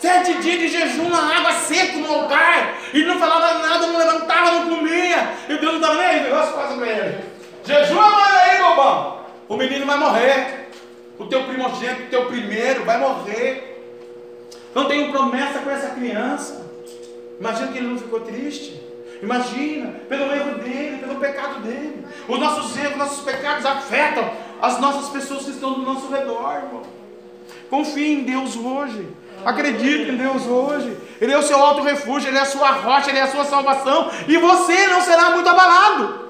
[0.00, 2.74] Sete dias de jejum na água seca no altar.
[2.92, 5.34] E não falava nada, não levantava, não comia.
[5.48, 7.18] E Deus não estava nem aí, as coisas para ele.
[7.64, 9.20] Jejum amanhã aí, bobão.
[9.48, 10.68] O menino vai morrer.
[11.16, 13.69] O teu primogênito, o teu primeiro, vai morrer.
[14.74, 16.66] Não tenho promessa com essa criança.
[17.38, 18.80] Imagina que ele não ficou triste.
[19.22, 22.04] Imagina, pelo erro dele, pelo pecado dele.
[22.28, 26.82] Os nossos erros, nossos pecados afetam as nossas pessoas que estão do nosso redor, irmão.
[27.68, 29.06] Confie em Deus hoje.
[29.44, 30.96] Acredite em Deus hoje.
[31.20, 33.44] Ele é o seu alto refúgio, Ele é a sua rocha, Ele é a sua
[33.44, 34.10] salvação.
[34.28, 36.20] E você não será muito abalado.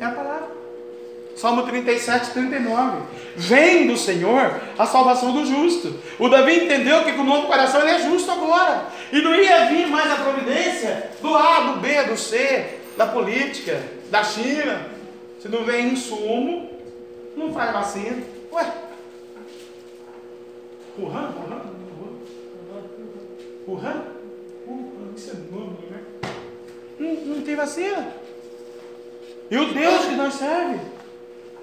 [0.00, 0.33] É a palavra.
[1.44, 3.02] Salmo 37, 39.
[3.36, 5.94] Vem do Senhor a salvação do justo.
[6.18, 8.86] O Davi entendeu que com o novo coração ele é justo agora.
[9.12, 13.78] E não ia vir mais a providência do A, do B, do C, da política,
[14.10, 14.86] da China.
[15.38, 16.70] Se não vem insumo,
[17.36, 18.22] não faz vacina.
[18.50, 18.72] Ué.
[20.98, 21.28] Wuhan?
[21.28, 21.62] Wuhan?
[23.68, 24.02] Wuhan?
[24.66, 25.14] Wuhan?
[25.14, 26.04] Isso é né?
[26.98, 28.14] Não, não tem vacina.
[29.50, 30.93] E o Deus que nós serve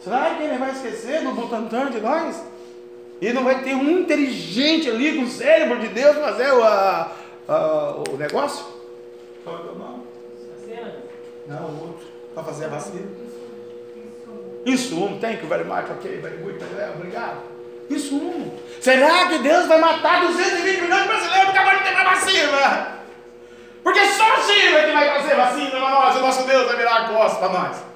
[0.03, 2.43] Será que ele vai esquecer do Butantan de nós?
[3.21, 7.11] E não vai ter um inteligente ali com o cérebro de Deus fazer o, a,
[7.47, 8.65] a, o negócio?
[9.43, 10.03] Qual é o nome?
[11.47, 12.07] Não, o outro.
[12.33, 13.07] Para fazer a vacina.
[14.65, 16.59] Insumo, thank you very much, ok, very good,
[16.95, 17.41] obrigado.
[17.89, 18.59] Insumo.
[18.79, 23.01] Será que Deus vai matar 220 milhões de brasileiros porque agora não tem mais vacina?
[23.83, 26.95] Porque só a China que vai trazer vacina para nós, o nosso Deus vai virar
[26.95, 27.90] a costa para nós.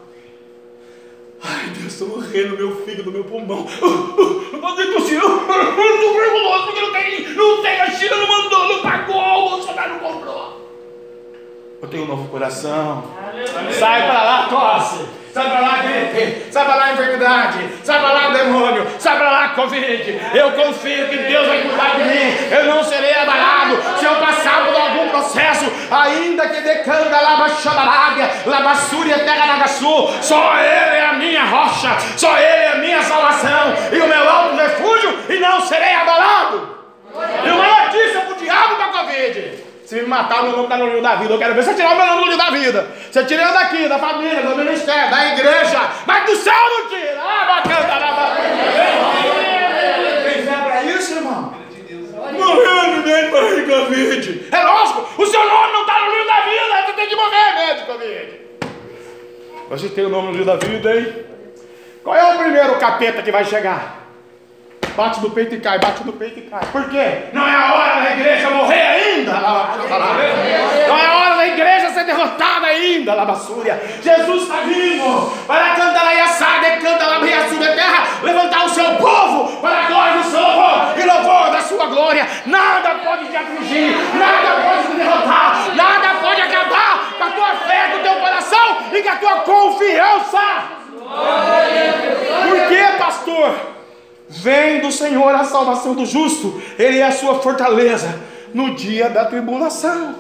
[1.48, 3.66] Ai, Deus, estou morrendo, meu fígado, meu pulmão.
[4.52, 5.20] Não posso nem tossir.
[5.20, 9.50] Eu estou vergonhoso porque não tem, não tem, a China não mandou, não pagou, o
[9.52, 10.62] Bolsonaro não comprou.
[11.82, 13.04] Eu tenho um novo coração.
[13.78, 15.06] Sai para lá, tosse.
[15.36, 16.46] Sai para lá, gripe.
[16.50, 17.70] Sai para lá, enfermidade.
[17.84, 18.88] Sai para lá, demônio.
[18.98, 20.22] Sai para lá, Covid.
[20.34, 22.38] Eu confio que Deus vai cuidar de mim.
[22.52, 23.78] Eu não serei abalado.
[24.00, 30.08] Se eu passar por algum processo, ainda que decanga lava xabarábia, lava súria, terra nagaçu,
[30.22, 31.98] só Ele é a minha rocha.
[32.16, 33.74] Só Ele é a minha salvação.
[33.92, 35.20] E o meu alto refúgio.
[35.28, 36.78] E não serei abalado.
[37.46, 39.75] E uma notícia para o diabo da Covid.
[39.86, 41.34] Se me matar, meu nome está no livro da vida.
[41.34, 42.88] Eu quero ver você tirar o meu nome do livro da vida.
[43.12, 45.80] Você tira eu daqui, da família, do ministério, da igreja.
[46.08, 47.22] Mas do céu não tira.
[47.22, 47.86] Ah, bacana,
[50.24, 51.54] Tem fé para isso, irmão?
[52.34, 54.48] Morrendo dentro para de Covid.
[54.52, 56.86] É lógico, o seu nome não está no livro da vida.
[56.86, 58.42] Você tem que morrer mesmo Covid.
[59.70, 61.26] Você tem o nome no livro da vida, hein?
[62.04, 64.05] Qual é o primeiro capeta que vai chegar?
[64.96, 66.66] Bate no peito e cai, bate no peito e cai.
[66.72, 67.26] Por quê?
[67.34, 69.34] Não é a hora da igreja morrer ainda.
[69.34, 73.82] Não é a hora da igreja ser derrotada ainda, Labassúria.
[74.02, 78.70] Jesus está vivo para cantar a assada e canta lá a sua terra, levantar o
[78.70, 82.28] seu povo para a glória do Senhor e louvor da sua glória.
[82.46, 87.90] Nada pode te afligir, nada pode te derrotar, nada pode acabar com a tua fé,
[87.92, 90.64] com o teu coração e com a tua confiança.
[92.48, 93.76] Por quê, pastor?
[94.28, 98.20] Vem do Senhor a salvação do justo, Ele é a sua fortaleza
[98.54, 100.16] no dia da tribulação.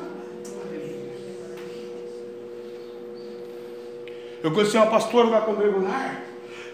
[4.43, 6.21] Eu conheci uma pastora da Congregular,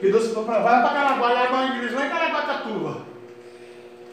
[0.01, 3.01] que Deus falou para vai para Caraguá, lá na igreja, lá em Caraguatatuba.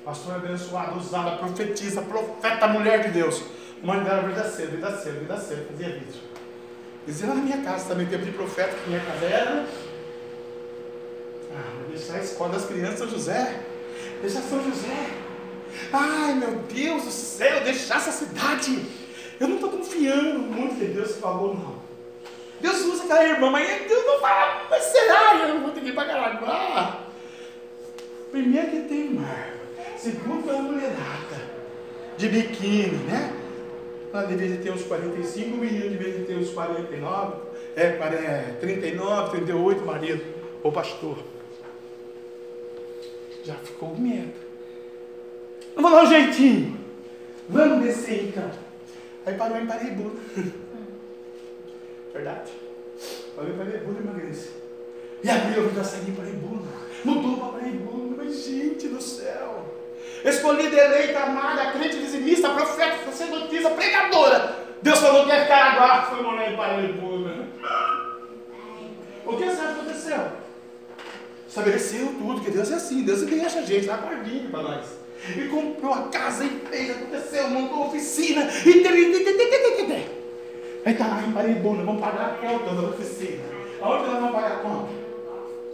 [0.04, 3.42] Pastora abençoada, usada, profetiza, profeta, mulher de Deus.
[3.82, 6.20] Mãe dela, vida cedo, vida cedo, vida cedo, fazia vídeo.
[7.04, 9.66] Dizia lá na minha casa também, tempo de profeta, que minha casa era.
[11.52, 13.18] Ah, vou deixar a escola das crianças São
[14.20, 15.10] Deixar São José.
[15.92, 18.84] Ai, meu Deus do céu, deixar essa cidade.
[19.38, 21.78] Eu não estou confiando muito que Deus falou, não.
[22.60, 25.36] Deus usa aquela irmã, mas Deus não fala, mas será?
[25.36, 27.04] Eu não vou ter que ir para Caraguá.
[28.32, 29.50] Primeiro que tem mar.
[29.96, 31.58] Segundo é uma mulherada.
[32.16, 33.32] De biquíni, né?
[34.12, 37.36] Ela deveria ter uns 45, o menino deveria ter uns 49,
[37.76, 40.24] é, 39, 38, marido,
[40.62, 41.18] ou pastor.
[43.48, 44.34] Já ficou com medo.
[45.74, 46.78] Vamos lá um jeitinho.
[47.48, 48.50] Vamos descer então.
[49.24, 50.12] Aí parou em Parebu.
[52.12, 52.52] Verdade.
[53.34, 54.50] Parou em Parebu e emagrece.
[55.24, 56.62] E abriu a vida sair em Parebu.
[57.06, 58.16] Mudou para Parebu.
[58.18, 59.64] Mas gente do céu.
[60.22, 64.56] Escolhida, eleita, amada, crente, dizimista, profeta, sacerdotisa, pregadora.
[64.82, 67.48] Deus falou que ia ficar agora, foi morar em Paraibuna.
[69.24, 70.47] O que sabe aconteceu?
[71.48, 74.86] Estabeleceu tudo, que Deus é assim, Deus deixa a gente lá pardinho para nós.
[75.34, 78.82] E comprou a casa e fez, aconteceu, montou oficina e
[80.84, 83.42] Aí está lá em Paraibuna, vamos pagar a conta da oficina.
[83.80, 84.88] Aonde nós vamos pagar a conta?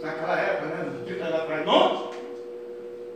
[0.01, 0.91] Naquela época, né?
[1.05, 2.11] 30 anos atrás, não?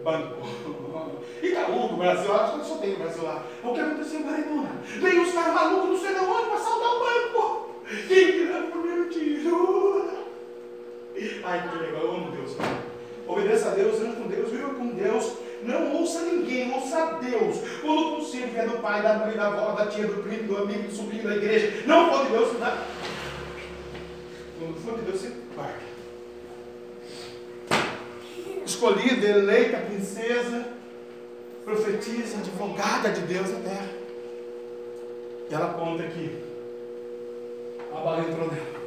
[0.03, 0.35] Banco.
[1.41, 3.43] Itaú, do Brasil, acho que só tem no Brasil lá.
[3.63, 4.69] O que aconteceu em Paraibuna?
[4.83, 7.69] Veio os caras malucos, não sei de onde, para saltar o banco.
[8.07, 10.28] Quem que dá o primeiro tiro?
[11.43, 12.55] Ai, que legal, eu amo Deus.
[13.27, 15.33] Obedeça a Deus, ande com Deus, viva com Deus.
[15.63, 17.57] Não ouça ninguém, ouça Deus.
[17.81, 20.57] Quando o conselho vier do pai, da mãe, da avó, da tia, do primo, do
[20.57, 22.77] amigo, do sobrinho da igreja, não for de Deus, não.
[24.59, 25.89] Quando for de Deus, você guarda.
[28.65, 30.65] Escolhida, eleita, princesa,
[31.65, 33.89] profetiza, advogada de Deus na terra.
[35.49, 36.43] E ela conta aqui.
[37.91, 38.78] A bala entrou nela.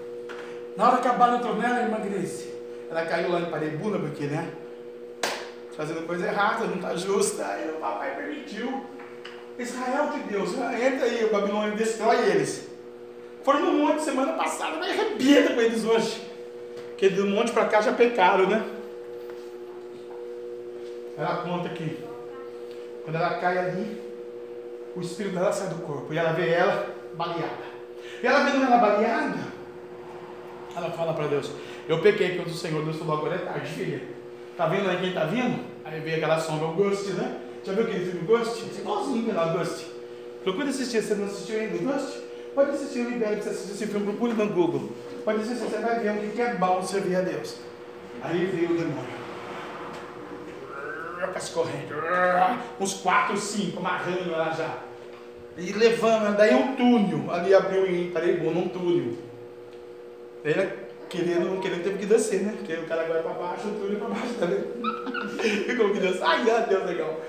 [0.76, 2.52] Na hora que a bala entrou nela, ela emagrece.
[2.90, 4.52] Ela caiu lá em Parebuna, porque, né?
[5.76, 7.46] Fazendo coisa errada, não está justa.
[7.46, 8.84] Aí o papai permitiu.
[9.58, 12.68] Israel de Deus, entra aí, o Babilônia destrói eles.
[13.42, 16.30] Foram no monte semana passada, mas arrebenta com eles hoje.
[16.88, 18.64] Porque do monte para cá já pecaram, né?
[21.18, 22.02] Ela conta que
[23.04, 24.00] quando ela cai ali,
[24.94, 27.72] o espírito dela sai do corpo e ela vê ela baleada.
[28.22, 29.38] E ela vendo ela baleada,
[30.76, 31.50] ela fala para Deus:
[31.88, 32.84] Eu pequei contra o Senhor.
[32.84, 34.02] Deus falou: Agora é tarde, filha.
[34.56, 35.64] Tá vendo aí quem tá vindo?
[35.84, 37.38] Aí vê aquela sombra, o Ghost, né?
[37.64, 38.64] Já viu aquele filme Ghost?
[38.76, 39.86] É igualzinho lá, Ghost.
[40.42, 42.20] Procure assistir, você não assistiu ainda o Ghost?
[42.54, 44.90] Pode assistir, eu libero para você assistir esse filme, procure no Google.
[45.24, 47.56] Pode assistir, você vai ver o que é bom servir a Deus.
[48.22, 49.22] Aí veio o demônio
[51.52, 51.94] correndo,
[52.80, 54.78] uns quatro, cinco, amarrando ela já.
[55.56, 59.12] E levando, daí um túnel, ali abriu em Paraibuna, um túnel.
[60.45, 60.70] Ele
[61.09, 62.55] querendo, não querendo, teve que descer, né?
[62.57, 64.59] Porque o cara agora para baixo, o túnel para baixo também.
[65.68, 67.20] e como que Deus, ai, Deus, legal.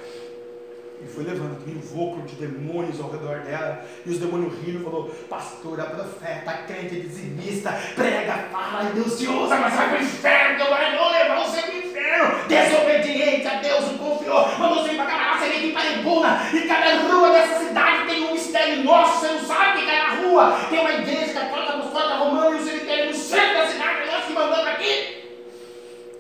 [1.04, 3.86] E foi levando aquele invólucro de demônios ao redor dela.
[4.06, 9.28] E os demônios rindo e falou: Pastora, profeta, crente, dizimista, prega, fala, e Deus te
[9.28, 12.48] usa, mas vai para o inferno, Deus vai levar você para o inferno.
[12.48, 15.06] Desobediente a Deus, não confiou, mandou você ir para
[15.44, 16.50] você vem para Ibuna.
[16.54, 20.58] E cada rua dessa cidade tem um mistério nosso, você não sabe que cada rua
[20.70, 24.26] tem uma igreja católica, apostólica, romana e um cemitério no centro da cidade, é nós
[24.26, 25.24] que mandamos aqui.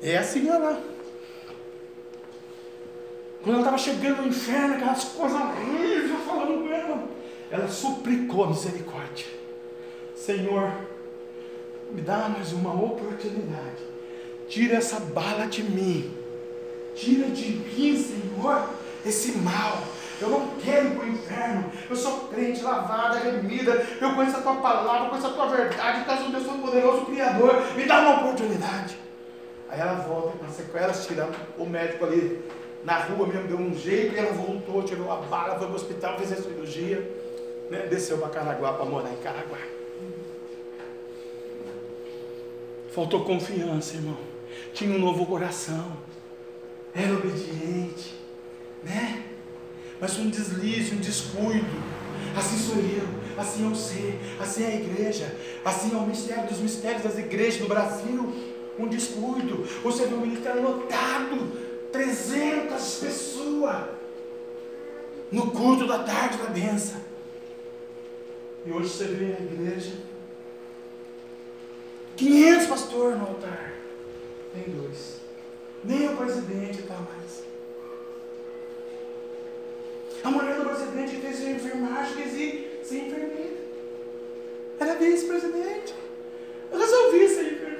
[0.05, 0.79] É olha lá.
[3.41, 7.07] Quando ela estava chegando no inferno, aquelas coisas horríveis falando com ela,
[7.49, 9.27] ela suplicou a misericórdia.
[10.13, 10.73] Senhor,
[11.93, 13.81] me dá mais uma oportunidade.
[14.49, 16.13] Tira essa bala de mim.
[16.95, 18.69] Tira de mim, Senhor,
[19.05, 19.83] esse mal.
[20.19, 21.71] Eu não quero ir para o inferno.
[21.89, 23.87] Eu sou crente, lavada, remida.
[24.01, 26.03] Eu conheço a tua palavra, conheço a tua verdade.
[26.03, 27.63] Tu és um Deus poderoso, Criador.
[27.77, 28.97] Me dá uma oportunidade.
[29.73, 32.39] Aí ela volta com as sequelas, tirando o médico ali
[32.83, 35.75] na rua mesmo, deu um jeito e ela voltou, tirou a bala, foi para o
[35.75, 36.97] hospital, fez a cirurgia,
[37.71, 37.87] né?
[37.89, 39.57] desceu para Caraguá para morar em Caraguá.
[42.91, 44.17] Faltou confiança, irmão.
[44.75, 45.93] Tinha um novo coração.
[46.93, 48.15] Era obediente,
[48.83, 49.23] né?
[49.99, 51.81] Mas um deslize, um descuido.
[52.37, 56.59] Assim sou eu, assim é você, assim é a igreja, assim é o mistério dos
[56.59, 58.52] mistérios das igrejas do Brasil.
[58.77, 59.67] Um descuido.
[59.83, 61.51] O ministério lotado
[61.91, 63.85] 300 pessoas
[65.31, 67.01] no culto da tarde da benção.
[68.65, 69.93] E hoje você vê na igreja
[72.15, 73.73] 500 pastores no altar.
[74.53, 75.21] Tem dois.
[75.83, 77.43] Nem o presidente está mais.
[80.23, 83.57] A mulher do presidente fez enfermagem, quis ser enfermeira.
[84.79, 85.93] Era vice-presidente.
[86.71, 87.72] Eu resolvi ser enfermeira.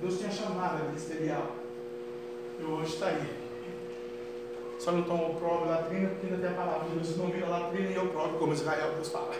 [0.00, 1.52] Deus tinha chamado a ministerial.
[2.60, 3.48] E hoje está aí.
[4.78, 7.16] Só não tomou prova da latrina, porque ainda tem a palavra de Deus.
[7.16, 9.34] Não vira latrina e eu próprio, como Israel Deus fala.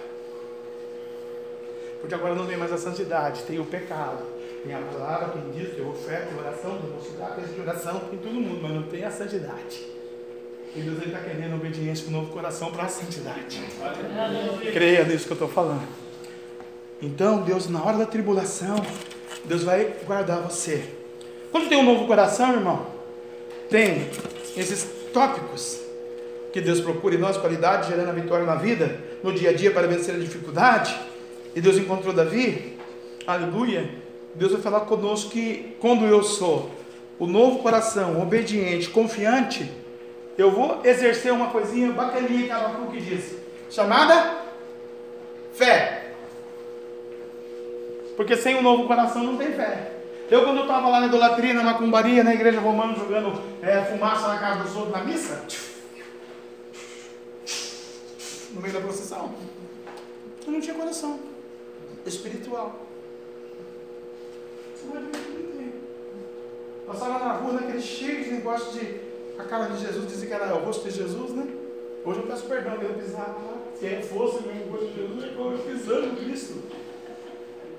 [2.00, 4.24] Porque agora não tem mais a santidade, tem o pecado.
[4.64, 8.34] Tem a palavra, tem diz, tem oferta, tem oração, tem mocidade, tem oração, tem todo
[8.34, 9.86] mundo, mas não tem a santidade.
[10.74, 13.62] E Deus está querendo obediência com um novo coração para a santidade.
[14.72, 15.86] Creia nisso que eu estou falando.
[17.00, 18.76] Então, Deus, na hora da tribulação,
[19.45, 20.84] Deus vai guardar você.
[21.51, 22.86] Quando tem um novo coração, irmão,
[23.70, 24.09] tem
[24.57, 25.80] esses tópicos
[26.53, 29.70] que Deus procura em nós, qualidade, gerando a vitória na vida, no dia a dia
[29.70, 30.99] para vencer a dificuldade.
[31.55, 32.76] E Deus encontrou Davi,
[33.26, 33.91] aleluia.
[34.34, 36.70] Deus vai falar conosco que quando eu sou
[37.18, 39.68] o novo coração, obediente, confiante,
[40.36, 44.39] eu vou exercer uma coisinha bacaninha que Abacuque disse, chamada
[45.53, 45.97] fé.
[48.19, 49.93] Porque sem o novo coração não tem fé.
[50.29, 54.27] Eu, quando eu estava lá na idolatria, na macumbaria, na igreja romana, jogando é, fumaça
[54.27, 55.45] na casa dos outros na missa,
[58.51, 59.33] no meio da procissão,
[60.45, 61.21] eu não tinha coração
[62.05, 62.89] espiritual.
[64.75, 64.99] Você
[66.89, 69.01] Passava na rua naquele cheio de negócio de
[69.39, 71.47] a cara de Jesus, dizia que era o rosto de Jesus, né?
[72.05, 73.59] Hoje eu peço perdão eu pisava lá.
[73.79, 76.88] Se fosse o rosto de Jesus, é eu pisando Cristo.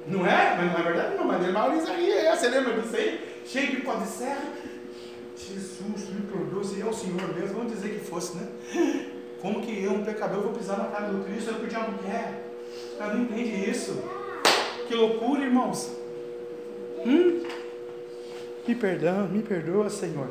[0.08, 0.56] Não é?
[0.58, 1.26] Mas não é verdade, não.
[1.26, 2.16] Mas ele valorizaria.
[2.16, 3.41] É, você lembra disso aí?
[3.45, 4.54] Cheio de pó de serra.
[5.36, 8.47] Jesus, me perdoa, se é o Senhor mesmo, vamos dizer que fosse, né?
[9.41, 11.52] Como que eu, um pecador, vou pisar na cara do Cristo?
[11.52, 12.43] É que o diabo quer.
[13.00, 14.04] Ela não entende isso.
[14.88, 15.95] Que loucura, irmãos.
[17.06, 17.43] Hum?
[18.68, 20.28] Me perdão, me perdoa, Senhor.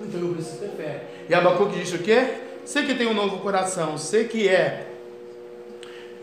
[0.00, 1.04] Então eu preciso ter fé.
[1.28, 2.34] E Abacuque disse o quê?
[2.64, 4.86] Você que tem um novo coração, você que é,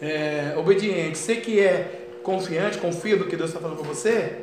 [0.02, 4.34] é obediente, você que é confiante, confia do que Deus está falando com você,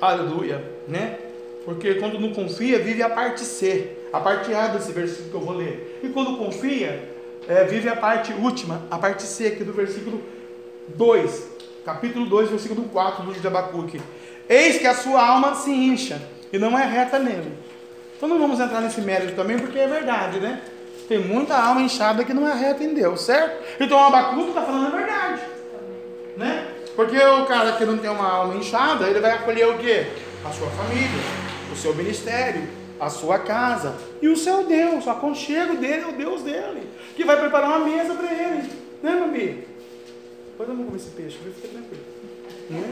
[0.00, 1.18] aleluia, né?
[1.64, 5.40] Porque quando não confia, vive a parte C, a parte A desse versículo que eu
[5.40, 6.00] vou ler.
[6.02, 7.08] E quando confia,
[7.48, 10.20] é, vive a parte última, a parte C aqui do versículo
[10.88, 11.46] 2,
[11.84, 14.00] capítulo 2, versículo 4 do livro de Abacuque.
[14.48, 16.20] Eis que a sua alma se incha
[16.52, 17.52] e não é reta nele.
[18.16, 20.62] Então não vamos entrar nesse mérito também, porque é verdade, né?
[21.08, 23.62] Tem muita alma inchada que não é reta em Deus, certo?
[23.80, 25.42] Então o Abacuque está falando a verdade,
[26.36, 26.71] né?
[26.94, 30.06] Porque o cara que não tem uma alma inchada, ele vai acolher o quê?
[30.44, 31.22] A sua família,
[31.72, 32.68] o seu ministério,
[33.00, 37.24] a sua casa e o seu Deus, o aconchego dele é o Deus dele, que
[37.24, 38.70] vai preparar uma mesa para ele,
[39.02, 39.66] né, mami?
[40.50, 42.02] Depois eu não comer esse peixe, fica tranquilo.
[42.70, 42.84] Né?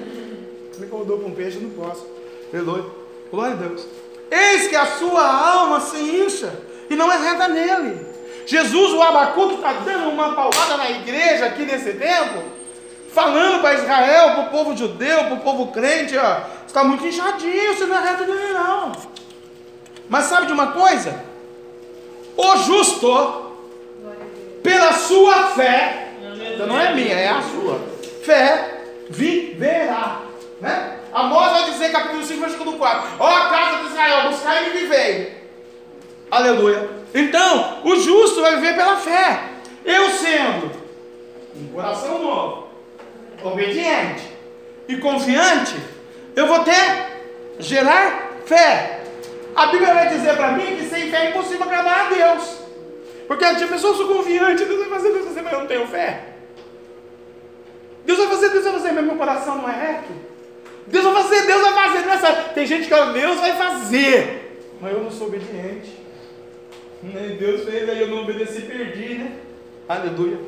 [0.78, 2.06] Me convidou para um peixe, eu não posso.
[2.52, 2.86] Aleluia.
[3.30, 3.86] Glória a Deus.
[4.30, 6.52] Eis que a sua alma se incha
[6.88, 8.06] e não é reta nele.
[8.46, 12.59] Jesus, o Abacuque, está dando uma paulada na igreja aqui nesse tempo
[13.12, 17.74] falando para Israel, para o povo judeu, para o povo crente, ó, está muito inchadinho,
[17.74, 18.92] você não é reto dele não.
[20.08, 21.22] Mas sabe de uma coisa?
[22.36, 23.56] O justo,
[24.62, 26.12] pela sua fé,
[26.54, 27.80] então não é minha, é a sua,
[28.24, 30.22] fé viverá.
[30.60, 30.98] Né?
[31.12, 35.40] Amós vai dizer, capítulo 5, versículo 4: Ó a casa de Israel, buscai e vivei.
[36.30, 36.88] Aleluia.
[37.12, 39.40] Então, o justo vai viver pela fé.
[39.84, 40.70] Eu sendo
[41.56, 42.69] um coração novo,
[43.42, 44.28] obediente
[44.88, 45.76] e confiante,
[46.34, 46.72] eu vou ter,
[47.58, 49.00] gerar fé.
[49.54, 52.58] A Bíblia vai dizer para mim que sem fé é impossível agradar a Deus.
[53.26, 55.86] Porque a pessoa sou confiante, Deus vai fazer, Deus vai fazer, mas eu não tenho
[55.86, 56.24] fé.
[58.04, 60.12] Deus vai fazer, Deus vai fazer, mas meu coração não é reto.
[60.86, 62.06] Deus vai fazer, Deus vai fazer.
[62.06, 64.62] Não é Tem gente que fala, Deus vai fazer.
[64.80, 66.00] Mas eu não sou obediente.
[67.38, 69.32] Deus fez, aí eu não obedeci, perdi, né?
[69.88, 70.38] Aleluia.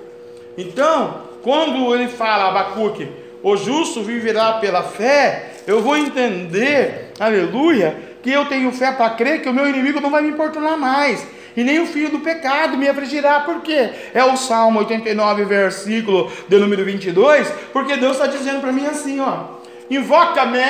[0.57, 3.09] Então, quando ele fala, Abacuque,
[3.43, 9.43] o justo viverá pela fé, eu vou entender, aleluia, que eu tenho fé para crer
[9.43, 11.27] que o meu inimigo não vai me importunar mais.
[11.57, 13.91] E nem o filho do pecado me afligirá, por quê?
[14.15, 19.21] É o Salmo 89, versículo de número 22, porque Deus está dizendo para mim assim,
[19.21, 19.59] ó,
[19.91, 20.63] invoca-me,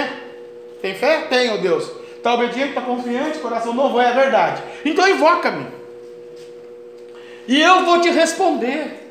[0.81, 1.27] tem fé?
[1.31, 5.67] Tenho, Deus, está obediente, está confiante, coração novo, é verdade, então invoca-me,
[7.47, 9.02] e eu vou te responder,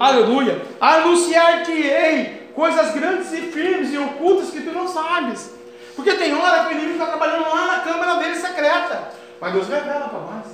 [0.00, 0.62] Aleluia.
[0.80, 5.52] Anunciar-te-ei coisas grandes e firmes e ocultas que tu não sabes.
[5.96, 9.12] Porque tem hora que o inimigo está trabalhando lá na câmara dele secreta.
[9.40, 10.46] Mas Deus revela para nós.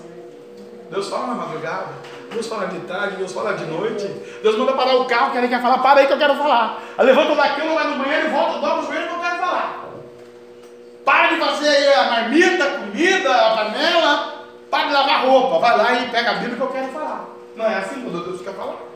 [0.91, 1.89] Deus fala na madrugada.
[2.33, 4.07] Deus fala de tarde, Deus fala de noite.
[4.43, 6.81] Deus manda parar o carro, que ele quer falar, para aí que eu quero falar.
[6.97, 9.39] Aí levanta da cama, vai no banheiro e volta, dobra os joelhos que eu quero
[9.39, 9.85] falar.
[11.05, 14.33] Para de fazer aí a marmita, a comida, a panela.
[14.71, 15.59] Para de lavar roupa.
[15.59, 17.25] Vai lá e pega a Bíblia que eu quero falar.
[17.57, 18.90] Não é assim quando Deus quer falar?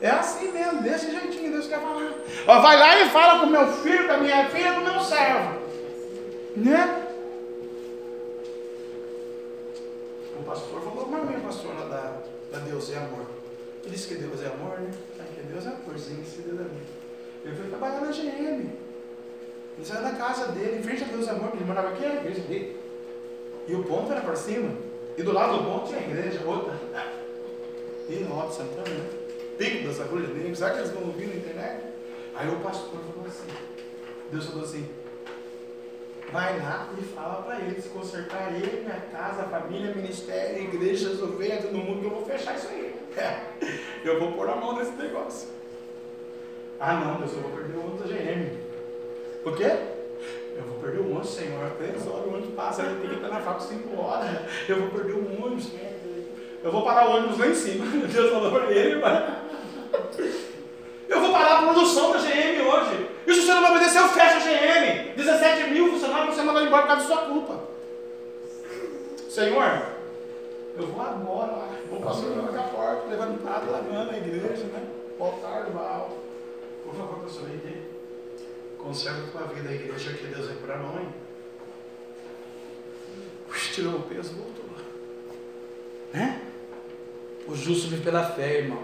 [0.00, 2.12] É assim mesmo, desse jeitinho Deus quer falar.
[2.46, 5.00] Ó, vai lá e fala com meu filho, com a minha filha, com o meu
[5.00, 5.58] servo.
[6.56, 7.06] Né?
[10.38, 13.26] O pastor falou, mas minha pastor lá da, da Deus é amor.
[13.82, 14.90] Ele disse que Deus é amor, né?
[15.18, 16.82] Ah, que Deus é amorzinho, que se deu da mim.
[17.44, 18.70] Ele foi trabalhar na GM.
[19.78, 22.16] Ele saiu da casa dele, em frente a Deus é amor, ele morava aqui na
[22.16, 22.80] igreja dele.
[23.68, 24.70] E o ponto era para cima.
[25.16, 26.74] E do lado do ponto tinha a igreja, outra.
[28.08, 29.25] E no Alto Santana, né?
[29.56, 30.54] Pico das agulhas dele.
[30.54, 31.84] Será que eles vão ouvir na internet?
[32.34, 33.48] Aí o pastor falou assim.
[34.30, 34.88] Deus falou assim,
[36.32, 41.78] vai lá e fala para eles consertar ele, minha casa, família, ministério, igrejas, ovelhas, todo
[41.78, 42.94] mundo, que eu vou fechar isso aí.
[44.04, 45.48] Eu vou pôr a mão nesse negócio.
[46.78, 48.58] Ah não, Deus, eu vou perder o ônibus da GM.
[49.42, 49.76] Por quê?
[50.56, 51.70] Eu vou perder o ônibus, Senhor.
[51.70, 54.28] Três horas o ônibus passa, ele tem que estar na fábrica cinco horas.
[54.68, 55.72] Eu vou perder o ônibus.
[56.62, 57.86] Eu vou parar o ônibus lá em cima.
[58.06, 59.00] Deus falou para ele,
[61.08, 63.10] Eu vou parar a produção da GM hoje.
[63.26, 65.14] E se você não vai obedecer, eu fecho a GM.
[65.16, 67.60] 17 mil funcionários você mandar embora por causa da sua culpa.
[69.28, 69.82] Senhor,
[70.76, 71.68] eu vou agora lá.
[71.90, 74.88] Vou passar na porta, levantado, lavando a igreja, né?
[75.18, 76.10] Voltar do mal.
[76.84, 77.96] Por favor, pastor, aí.
[78.78, 81.06] Conserva a tua vida a igreja que Deus é para nós.
[83.72, 84.64] Tirou o peso, voltou.
[86.12, 86.40] Né?
[87.46, 88.82] O justo vive pela fé, irmão.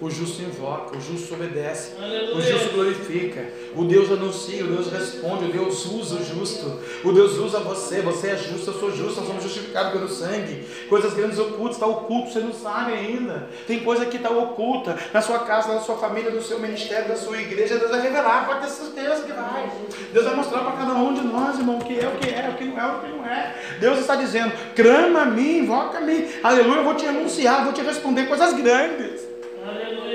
[0.00, 2.34] O justo invoca, o justo obedece, Aleluia.
[2.34, 3.46] o justo glorifica,
[3.76, 8.00] o Deus anuncia, o Deus responde, o Deus usa o justo, o Deus usa você,
[8.00, 10.64] você é justo, eu sou justo, nós somos justificados pelo sangue.
[10.88, 13.50] Coisas grandes ocultas, está oculto, você não sabe ainda.
[13.66, 17.16] Tem coisa que está oculta na sua casa, na sua família, no seu ministério, na
[17.16, 17.78] sua igreja.
[17.78, 19.70] Deus vai revelar, pode ter certeza que vai.
[20.14, 22.48] Deus vai mostrar para cada um de nós, irmão, o que é, o que é,
[22.48, 23.54] o que não é, o que não é.
[23.78, 27.74] Deus está dizendo: clama a mim, invoca a mim, aleluia, eu vou te anunciar, vou
[27.74, 29.19] te responder coisas grandes.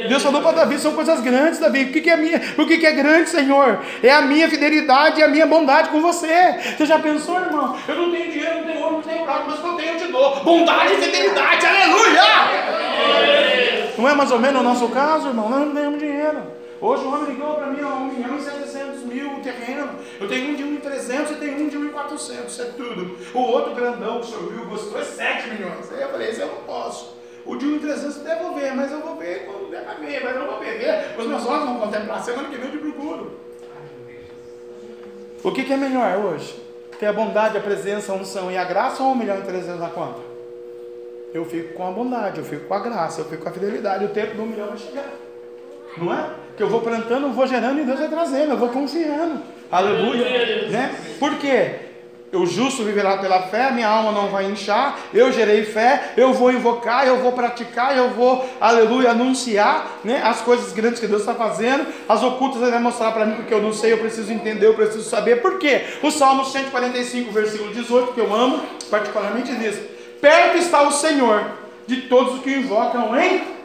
[0.07, 1.83] Deus falou para Davi, são coisas grandes, Davi.
[1.85, 2.41] O que, que é minha?
[2.57, 3.79] O que, que é grande, Senhor?
[4.03, 6.73] É a minha fidelidade e a minha bondade com você.
[6.77, 7.77] Você já pensou, irmão?
[7.87, 9.93] Eu não tenho dinheiro, não tenho ouro, não tenho prata, mas o que eu tenho
[9.93, 10.43] eu te dou.
[10.43, 12.21] Bondade e fidelidade, aleluia!
[13.97, 15.49] Não é mais ou menos o nosso caso, irmão?
[15.49, 16.55] Nós não temos dinheiro.
[16.81, 19.89] Hoje o homem ligou para mim, ó, 1 milhão e 700 mil o terreno.
[20.19, 22.61] Eu tenho um de 1 e 300 e tenho um de 1 e 400, isso
[22.61, 23.17] é tudo.
[23.33, 25.91] O outro grandão que o senhor viu gostou é 7 milhões.
[25.91, 27.15] Aí eu falei, esse eu não posso.
[27.45, 30.23] O de 1 em 300 devo ver, mas eu vou ver quando der para ver,
[30.23, 31.15] mas eu não vou ver.
[31.17, 32.23] Os meus olhos vão contemplar.
[32.23, 33.39] Semana que vem eu te procuro.
[35.43, 36.59] O que, que é melhor hoje?
[36.99, 39.79] Ter a bondade, a presença, a unção e a graça ou 1 milhão e 300
[39.79, 40.19] na conta?
[41.33, 44.05] Eu fico com a bondade, eu fico com a graça, eu fico com a fidelidade.
[44.05, 45.11] O tempo do 1 milhão vai chegar.
[45.97, 46.31] Não é?
[46.57, 49.41] Que eu vou plantando, eu vou gerando e Deus vai trazendo, eu vou confiando.
[49.71, 50.69] Aleluia.
[50.69, 50.95] Né?
[51.19, 51.84] Por quê?
[52.35, 56.51] O justo viverá pela fé, minha alma não vai inchar, eu gerei fé, eu vou
[56.51, 61.33] invocar, eu vou praticar, eu vou, aleluia, anunciar né, as coisas grandes que Deus está
[61.33, 64.65] fazendo, as ocultas ele vai mostrar para mim porque eu não sei, eu preciso entender,
[64.65, 65.41] eu preciso saber.
[65.41, 65.85] Por quê?
[66.03, 69.79] O Salmo 145, versículo 18, que eu amo, particularmente diz:
[70.19, 71.45] Perto está o Senhor
[71.87, 73.55] de todos os que invocam em.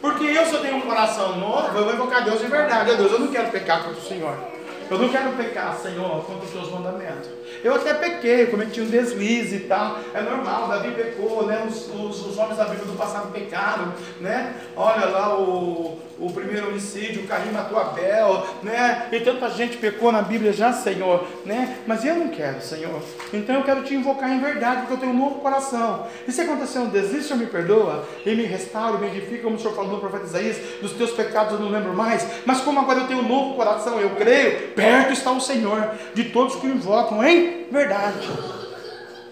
[0.00, 2.96] Porque eu, se eu tenho um coração novo, eu vou invocar Deus de verdade.
[2.96, 4.57] Deus, eu não quero pecar contra o Senhor.
[4.90, 7.28] Eu não quero pecar, Senhor, contra os teus mandamentos.
[7.62, 9.98] Eu até pequei, cometi um deslize e tal.
[10.14, 11.66] É normal, Davi pecou, né?
[11.68, 14.54] Os, os, os homens da Bíblia do passado pecaram, né?
[14.74, 19.08] Olha lá o, o primeiro homicídio, o Caim matou Abel, né?
[19.12, 21.78] E tanta gente pecou na Bíblia já, Senhor, né?
[21.86, 23.00] Mas eu não quero, Senhor.
[23.32, 26.06] Então eu quero te invocar em verdade, porque eu tenho um novo coração.
[26.26, 29.56] E se acontecer um deslize, o Senhor me perdoa e me restaura, me edifica, como
[29.56, 32.26] o Senhor falou no profeta Isaías, dos teus pecados eu não lembro mais.
[32.44, 36.24] Mas como agora eu tenho um novo coração, eu creio, perto está o Senhor de
[36.24, 38.28] todos que o invocam em verdade.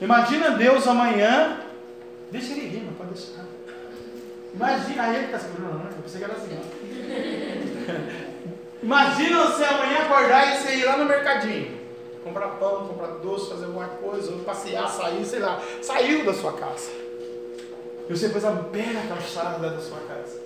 [0.01, 1.61] Imagina Deus amanhã.
[2.31, 3.45] Deixa ele rir, não pode deixar.
[4.55, 5.91] Imagina, ele está segurando, né?
[5.97, 6.59] Eu pensei que era assim.
[8.83, 11.77] Imagina você amanhã acordar e você ir lá no mercadinho.
[12.23, 15.63] Comprar pão, comprar doce, fazer alguma coisa, ou passear, sair, sei lá.
[15.83, 16.91] Saiu da sua casa.
[18.09, 20.41] E você pôs a na calçada da sua casa.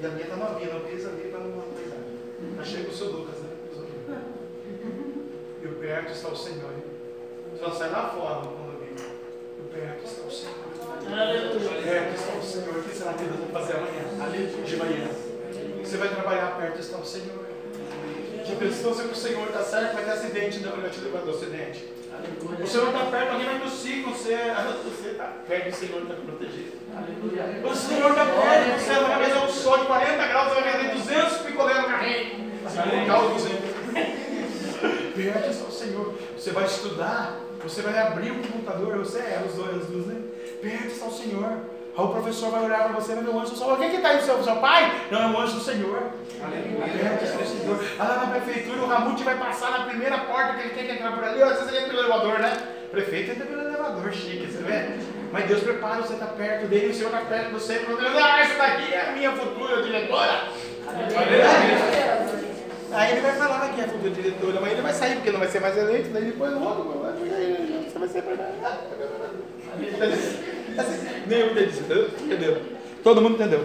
[0.00, 1.96] E a minha está novinha, não pisa ali para não coisar.
[2.56, 3.50] Mas chega o seu Lucas, né?
[5.62, 6.70] E o perto está o Senhor.
[7.58, 8.96] Só sai lá fora no condomínio.
[9.58, 10.54] E perto está o Senhor.
[11.82, 12.76] Perto está o Senhor.
[12.76, 14.24] O que será que Deus vai fazer amanhã?
[14.24, 15.08] Ali de manhã.
[15.86, 17.46] Você vai trabalhar perto está o Senhor.
[18.44, 21.20] Já pensou se o Senhor está certo, vai ter acidente, não, ele vai te levar
[21.20, 21.84] do acidente.
[22.60, 24.36] O Senhor está perto, alguém vai tossir, você
[24.82, 26.72] você está perto do Senhor, está protegido.
[27.64, 30.94] O Senhor está perto, você vai fazer um sol de 40 graus, você vai vender
[30.94, 32.50] 200 picolé no carrinho.
[32.64, 33.56] Você vai colocar o 200.
[35.14, 36.18] Perto está o Senhor.
[36.36, 40.20] Você vai estudar, você vai abrir o computador, você é os dois, os dois, né?
[40.60, 41.75] Perto está o Senhor.
[41.96, 43.72] Aí o professor vai olhar para você vai ver o anjo do Senhor.
[43.72, 44.92] O que está aí, seu, seu pai?
[45.10, 46.10] Não, é o anjo do Senhor.
[47.46, 47.84] Senhor.
[47.98, 50.92] Ah, lá na prefeitura, o Ramute vai passar na primeira porta que ele tem que
[50.92, 51.42] entrar por ali.
[51.42, 52.52] Às vezes ele entra pelo elevador, né?
[52.90, 54.98] Prefeito entra pelo elevador, chique, você vê?
[55.32, 57.86] Mas Deus prepara, você está perto dele, o Senhor está perto de você.
[58.22, 60.48] Ah, essa daqui é a minha futura diretora.
[62.92, 65.40] Aí ele vai falar que é a futura diretora, mas ele vai sair porque não
[65.40, 66.84] vai ser mais eleito, daí depois o outro,
[67.88, 68.22] você vai ser
[71.26, 72.10] Nem entendeu?
[72.24, 72.62] Entendeu?
[73.02, 73.64] Todo mundo entendeu.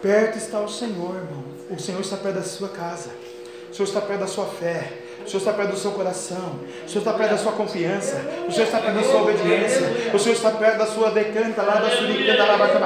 [0.00, 1.44] Perto está o Senhor, irmão.
[1.70, 3.10] O Senhor está perto da sua casa.
[3.70, 5.01] O Senhor está perto da sua fé.
[5.24, 6.60] O Senhor está perto do seu coração.
[6.84, 8.20] O Senhor está perto da sua confiança.
[8.48, 10.12] O Senhor está perto da sua obediência.
[10.12, 12.06] O Senhor está perto da sua decanta lá, da sua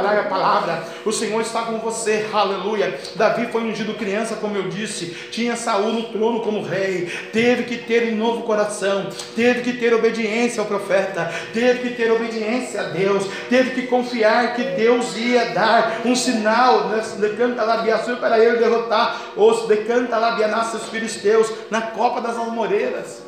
[0.03, 0.85] lá, a palavra.
[1.05, 2.27] O Senhor está com você.
[2.33, 2.99] Aleluia.
[3.15, 5.07] Davi foi ungido criança, como eu disse.
[5.31, 7.11] Tinha Saul no trono como rei.
[7.33, 9.09] Teve que ter um novo coração.
[9.35, 11.33] Teve que ter obediência ao profeta.
[11.53, 13.25] Teve que ter obediência a Deus.
[13.49, 16.91] Teve que confiar que Deus ia dar um sinal.
[17.19, 17.85] Decanta lá,
[18.21, 20.37] para ele derrotar os decanta lá,
[20.75, 23.23] os filisteus na copa das almoreiras.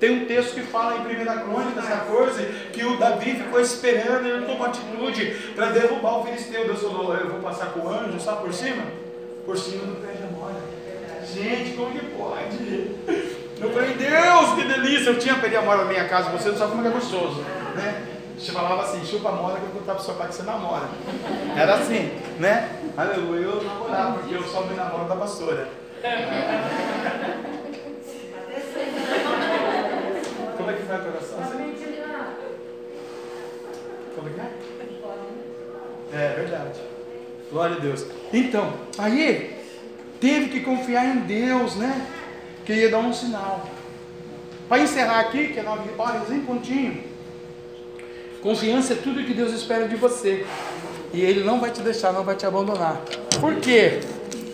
[0.00, 4.46] Tem um texto que fala em 1 Crônicas 14 que o Davi ficou esperando, ele
[4.46, 6.66] tomou atitude para derrubar o filisteu.
[6.66, 8.84] Deus falou: Eu vou passar com o anjo, sabe por cima?
[9.44, 10.54] Por cima do pé de amora.
[11.26, 12.92] Gente, como que pode?
[13.60, 15.10] Eu falei: Deus, que delícia!
[15.10, 17.40] Eu tinha pé de amora na minha casa, você não sabe como é gostoso,
[17.74, 18.04] né?
[18.38, 20.36] Você falava assim, chupa a mora que eu vou contar para o seu pai que
[20.36, 20.88] você namora.
[21.56, 22.68] Era assim, né?
[22.96, 25.68] Aleluia, eu namorava, porque eu só me namoro da pastora.
[30.56, 31.38] Como é que vai o coração?
[34.14, 34.68] Como é que é?
[36.12, 36.80] É verdade.
[37.50, 38.04] Glória a Deus.
[38.32, 39.56] Então, aí
[40.20, 42.06] teve que confiar em Deus, né?
[42.64, 43.68] Que ia dar um sinal.
[44.68, 47.04] Para encerrar aqui, que é nove horas em pontinho.
[48.42, 50.46] Confiança é tudo que Deus espera de você.
[51.12, 53.00] E Ele não vai te deixar, não vai te abandonar.
[53.40, 54.00] Por quê?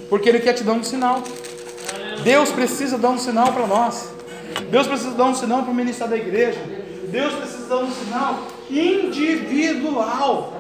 [0.08, 1.22] Porque Ele quer te dar um sinal.
[2.24, 4.10] Deus precisa dar um sinal para nós.
[4.70, 6.58] Deus precisa dar um sinal para o ministério da igreja.
[7.08, 8.38] Deus precisa dar um sinal
[8.70, 10.54] individual.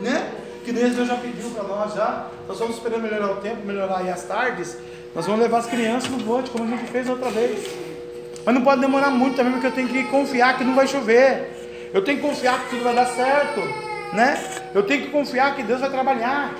[0.00, 0.30] Né?
[0.64, 2.26] Que Deus já pediu para nós já.
[2.48, 4.78] Nós vamos esperando melhorar o tempo, melhorar aí as tardes.
[5.14, 7.68] Nós vamos levar as crianças no bote, como a gente fez outra vez.
[8.44, 11.90] Mas não pode demorar muito também, porque eu tenho que confiar que não vai chover.
[11.92, 13.60] Eu tenho que confiar que tudo vai dar certo.
[14.14, 14.42] Né?
[14.74, 16.54] Eu tenho que confiar que Deus vai trabalhar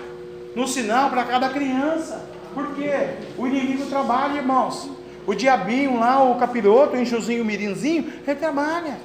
[0.54, 2.23] no sinal para cada criança.
[2.54, 2.90] Porque
[3.36, 4.90] o inimigo trabalha, irmãos.
[5.26, 8.96] O diabinho lá, o capiroto, o enxuzinho, o mirinzinho, ele trabalha.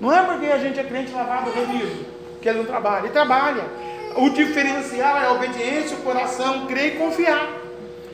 [0.00, 2.04] Não é porque a gente é crente lavado remido
[2.40, 3.64] que ele não trabalha, ele trabalha.
[4.16, 7.48] O diferencial é a obediência, o coração, crer e confiar.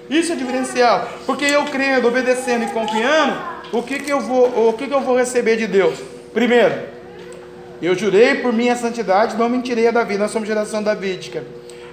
[0.09, 1.09] Isso é diferencial.
[1.27, 3.36] Porque eu crendo, obedecendo e confiando,
[3.73, 5.98] o que, que eu vou, o que, que eu vou receber de Deus?
[6.32, 6.74] Primeiro,
[7.81, 10.16] eu jurei por minha santidade, não mentirei a Davi.
[10.19, 11.43] Nós somos geração davídica.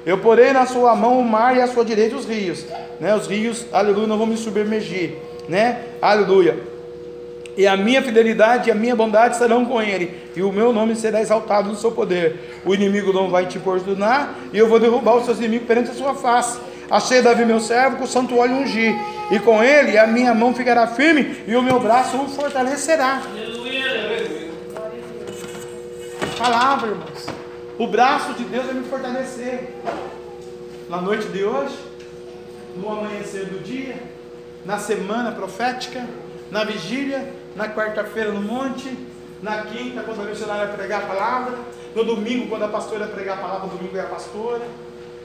[0.05, 2.63] Eu porei na sua mão o mar e à sua direita os rios.
[2.99, 3.15] Né?
[3.15, 5.15] Os rios, aleluia, não vão me submergir.
[5.49, 5.79] Né?
[6.01, 6.57] Aleluia.
[7.57, 10.93] E a minha fidelidade e a minha bondade serão com ele, e o meu nome
[10.95, 12.59] será exaltado no seu poder.
[12.65, 15.93] O inimigo não vai te importunar, e eu vou derrubar os seus inimigos perante a
[15.93, 16.59] sua face.
[16.91, 18.93] Achei Davi meu servo com o santo óleo ungir,
[19.31, 23.21] e com ele a minha mão ficará firme, e o meu braço o fortalecerá.
[23.25, 24.49] Aleluia.
[26.37, 27.44] Palavra, irmãos.
[27.77, 29.75] O braço de Deus vai me fortalecer.
[30.89, 31.77] Na noite de hoje,
[32.77, 34.01] no amanhecer do dia,
[34.63, 36.07] na semana profética,
[36.49, 38.97] na vigília, na quarta-feira no monte,
[39.41, 41.57] na quinta, quando a missionária pregar a palavra,
[41.93, 44.65] no domingo, quando a pastora pregar a palavra, domingo é a pastora.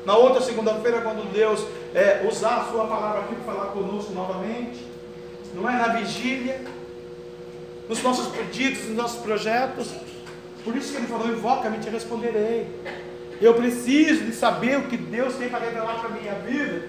[0.05, 1.65] Na outra segunda-feira, quando Deus
[1.95, 4.85] é, usar a sua palavra aqui para falar conosco novamente.
[5.55, 6.61] Não é na vigília,
[7.89, 9.89] nos nossos pedidos, nos nossos projetos.
[10.65, 12.67] Por isso que ele falou: invoca-me e te responderei.
[13.41, 16.89] Eu preciso de saber o que Deus tem para revelar para a minha vida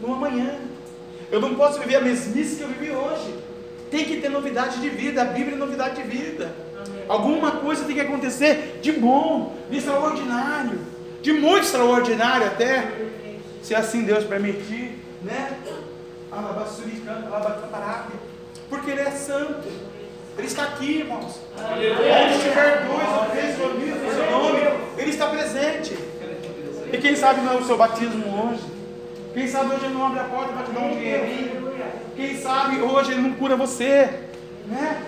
[0.00, 0.54] no amanhã.
[1.30, 3.34] Eu não posso viver a mesmice que eu vivi hoje.
[3.90, 5.22] Tem que ter novidade de vida.
[5.22, 6.54] A Bíblia é novidade de vida.
[6.76, 7.04] Amém.
[7.08, 10.78] Alguma coisa tem que acontecer de bom, de extraordinário,
[11.22, 12.92] de muito extraordinário até,
[13.62, 15.58] se assim Deus permitir, né?
[18.68, 19.66] Porque Ele é santo.
[20.38, 21.40] Ele está aqui, irmãos.
[21.58, 24.60] Onde estiver dois ou três reunidos no seu nome,
[24.96, 25.98] Ele está presente.
[26.92, 28.62] E quem sabe não é o seu batismo hoje?
[29.34, 31.72] Quem sabe hoje ele não abre a porta para te dar um dinheirinho.
[32.16, 34.28] Quem sabe hoje ele não cura você.
[34.66, 35.02] Né?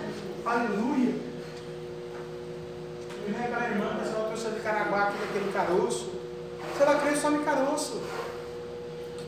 [0.45, 1.15] Aleluia.
[3.27, 6.11] E né, aquela irmã que a senhora trouxe de Caraguá, aqui daquele caroço.
[6.77, 8.01] Se ela crê, some caroço.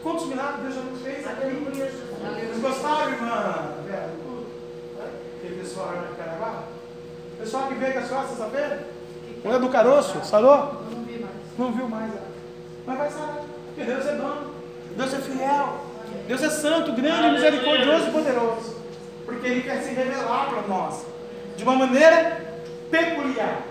[0.01, 1.49] Quantos milagres Deus já não fez aqui?
[2.25, 3.73] Vocês gostaram, irmã?
[5.63, 6.63] Pessoal lá de Caraguá?
[7.35, 8.87] O pessoal que veio com a senhora sexta-feira?
[9.45, 10.19] Mulher do caroço?
[10.25, 10.83] Sarou?
[10.91, 11.35] Não vi mais.
[11.57, 12.11] Não viu mais.
[12.85, 13.43] Mas vai sarar.
[13.67, 14.51] Porque Deus é bom.
[14.97, 15.85] Deus é fiel.
[16.27, 18.75] Deus é santo, grande, misericordioso e poderoso.
[19.23, 21.05] Porque Ele quer se revelar para nós.
[21.55, 22.59] De uma maneira
[22.91, 23.61] peculiar,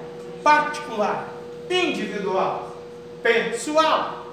[0.42, 1.28] particular,
[1.68, 2.74] individual,
[3.22, 4.28] pessoal.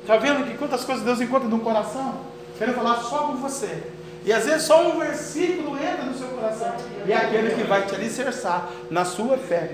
[0.00, 2.22] Está vendo que quantas coisas Deus encontra no coração?
[2.58, 3.84] Quero falar só com você.
[4.24, 6.72] E às vezes só um versículo entra no seu coração.
[7.06, 9.70] E é aquele que vai te alicerçar na sua fé.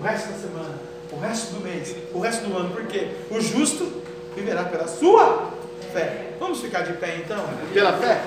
[0.00, 0.74] O resto da semana,
[1.12, 2.70] o resto do mês, o resto do ano.
[2.70, 4.02] Porque o justo
[4.34, 5.50] viverá pela sua
[5.92, 6.28] fé.
[6.40, 7.42] Vamos ficar de pé então?
[7.72, 8.20] Pela fé?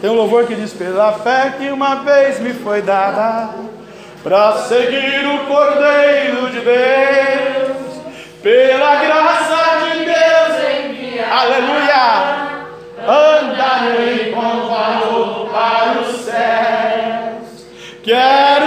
[0.00, 3.54] Tem um louvor que diz: Pela fé que uma vez me foi dada,
[4.24, 8.02] para seguir o Cordeiro de Deus,
[8.42, 11.32] pela graça de Deus enviada.
[11.32, 12.45] Aleluia!
[13.08, 17.66] Andarei com valor para os céus.
[18.02, 18.65] Quero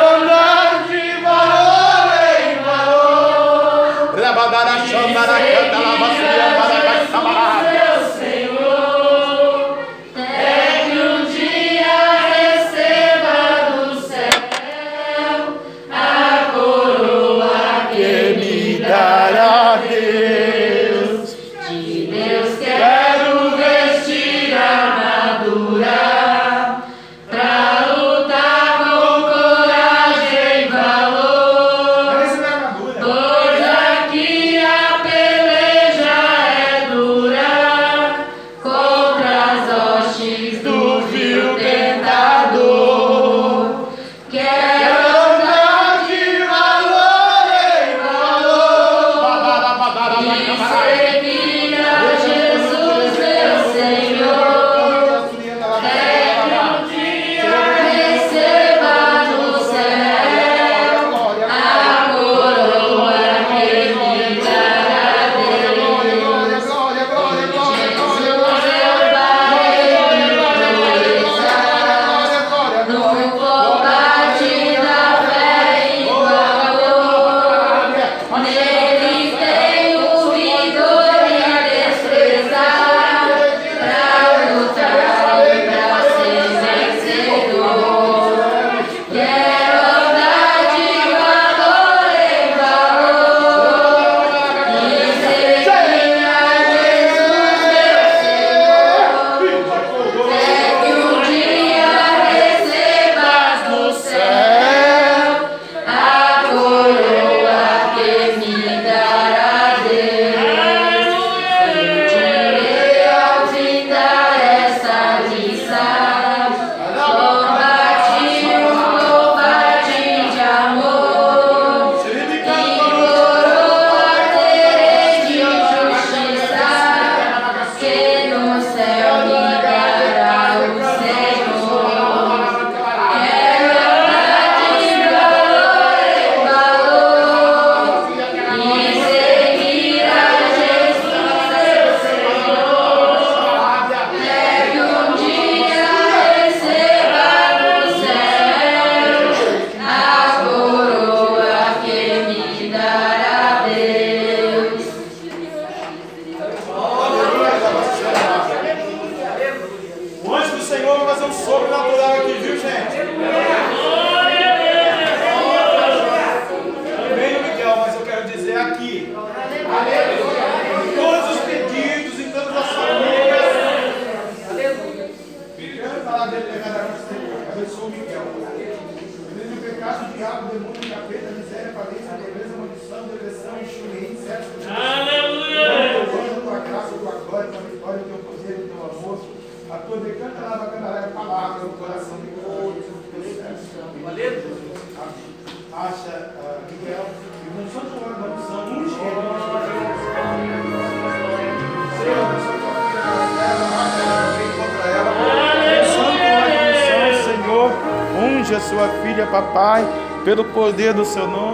[210.29, 211.48] pelo poder do seu nome,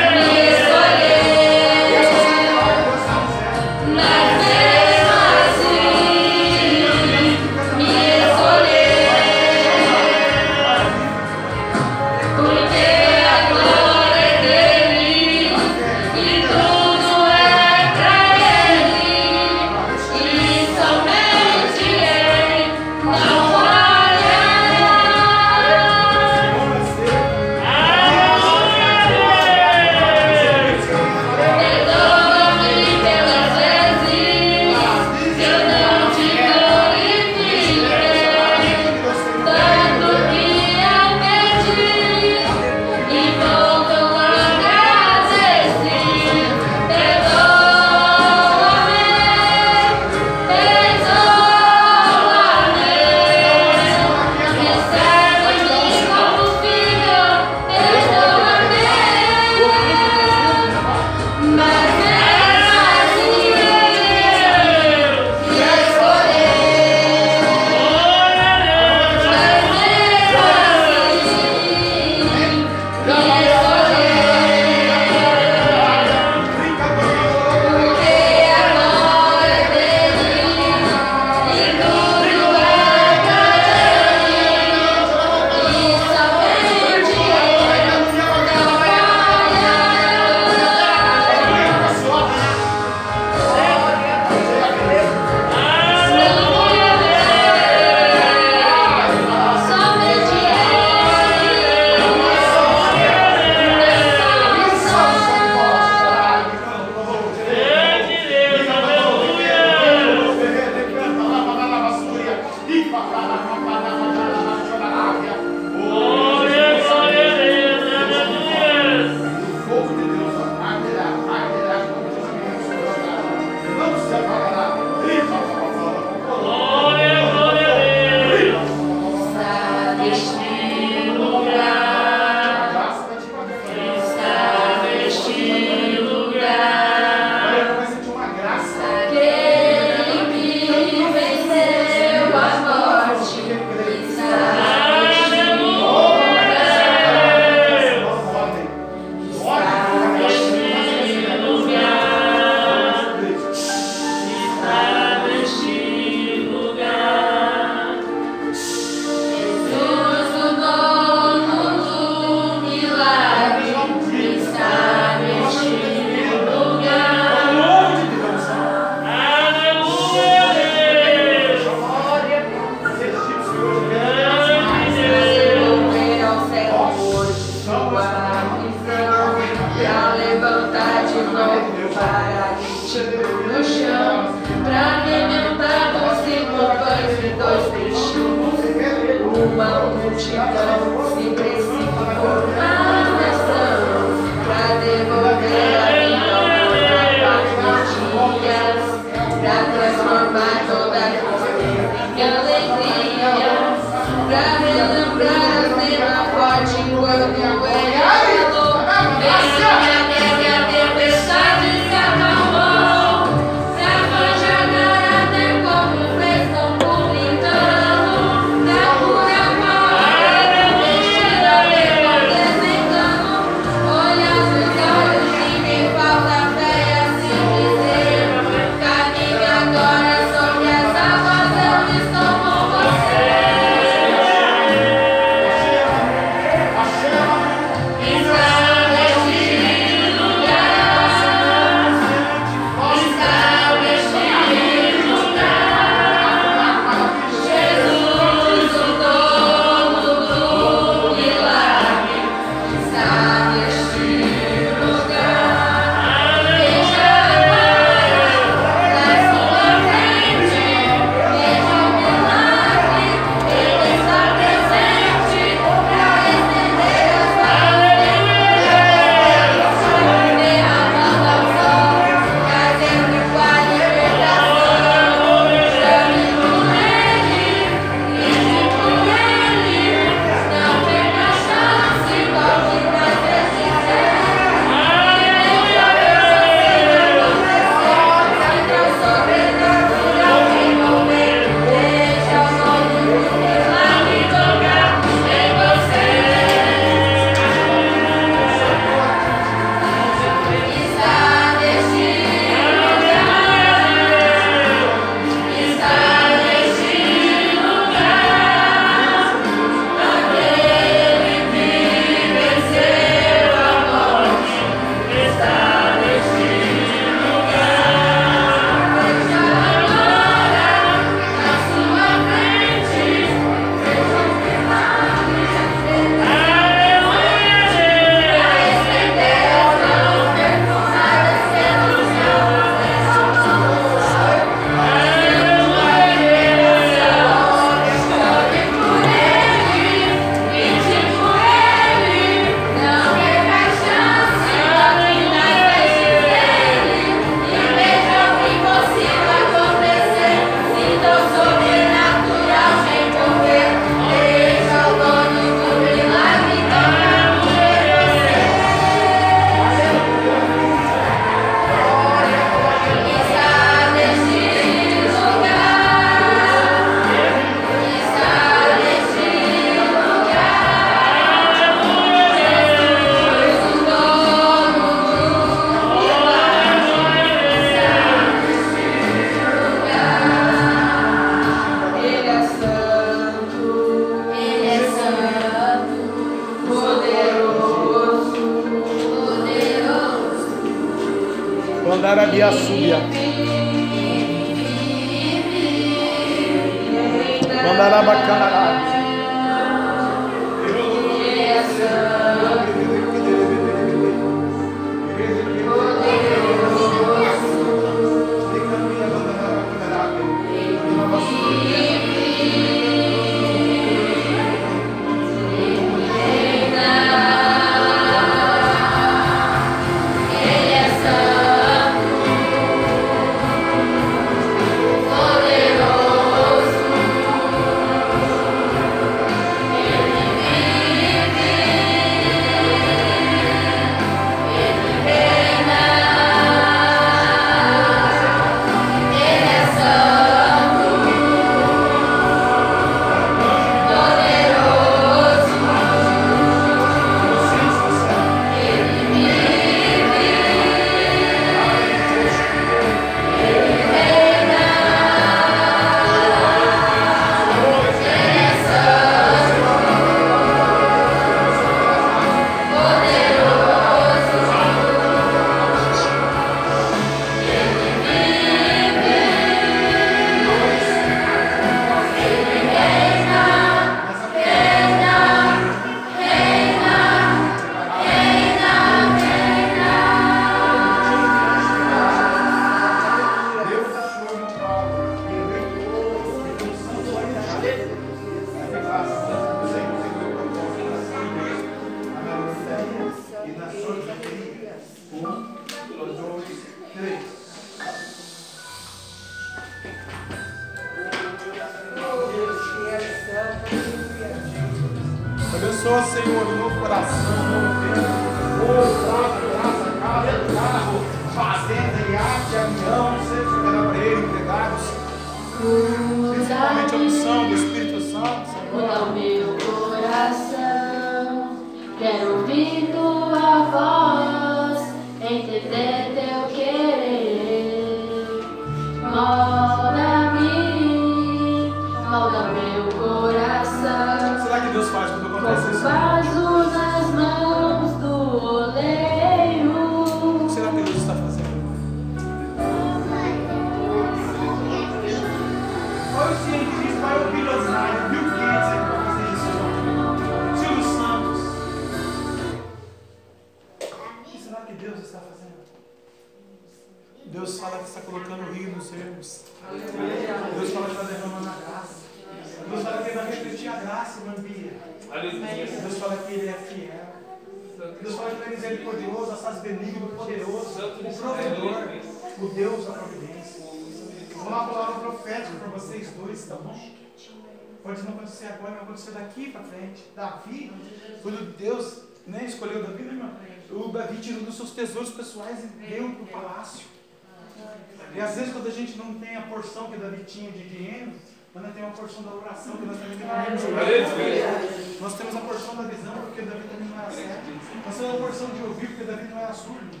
[589.90, 591.12] que Davi tinha de dinheiro,
[591.52, 595.42] mas nós temos uma porção da oração que nós também temos de Nós temos uma
[595.42, 597.86] porção da visão, porque Davi também não é era certo.
[597.86, 600.00] Nós temos uma porção de ouvir, porque Davi não é era surdo.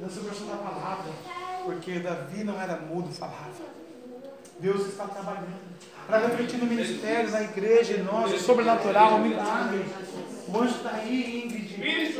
[0.00, 1.12] Nós temos uma porção da palavra,
[1.64, 3.50] porque Davi não era mudo, falava.
[4.58, 5.76] Deus está trabalhando
[6.06, 9.84] para refletir no ministério, na igreja, em nós, o sobrenatural, o milagre.
[10.48, 11.66] O anjo está aí, Ingrid.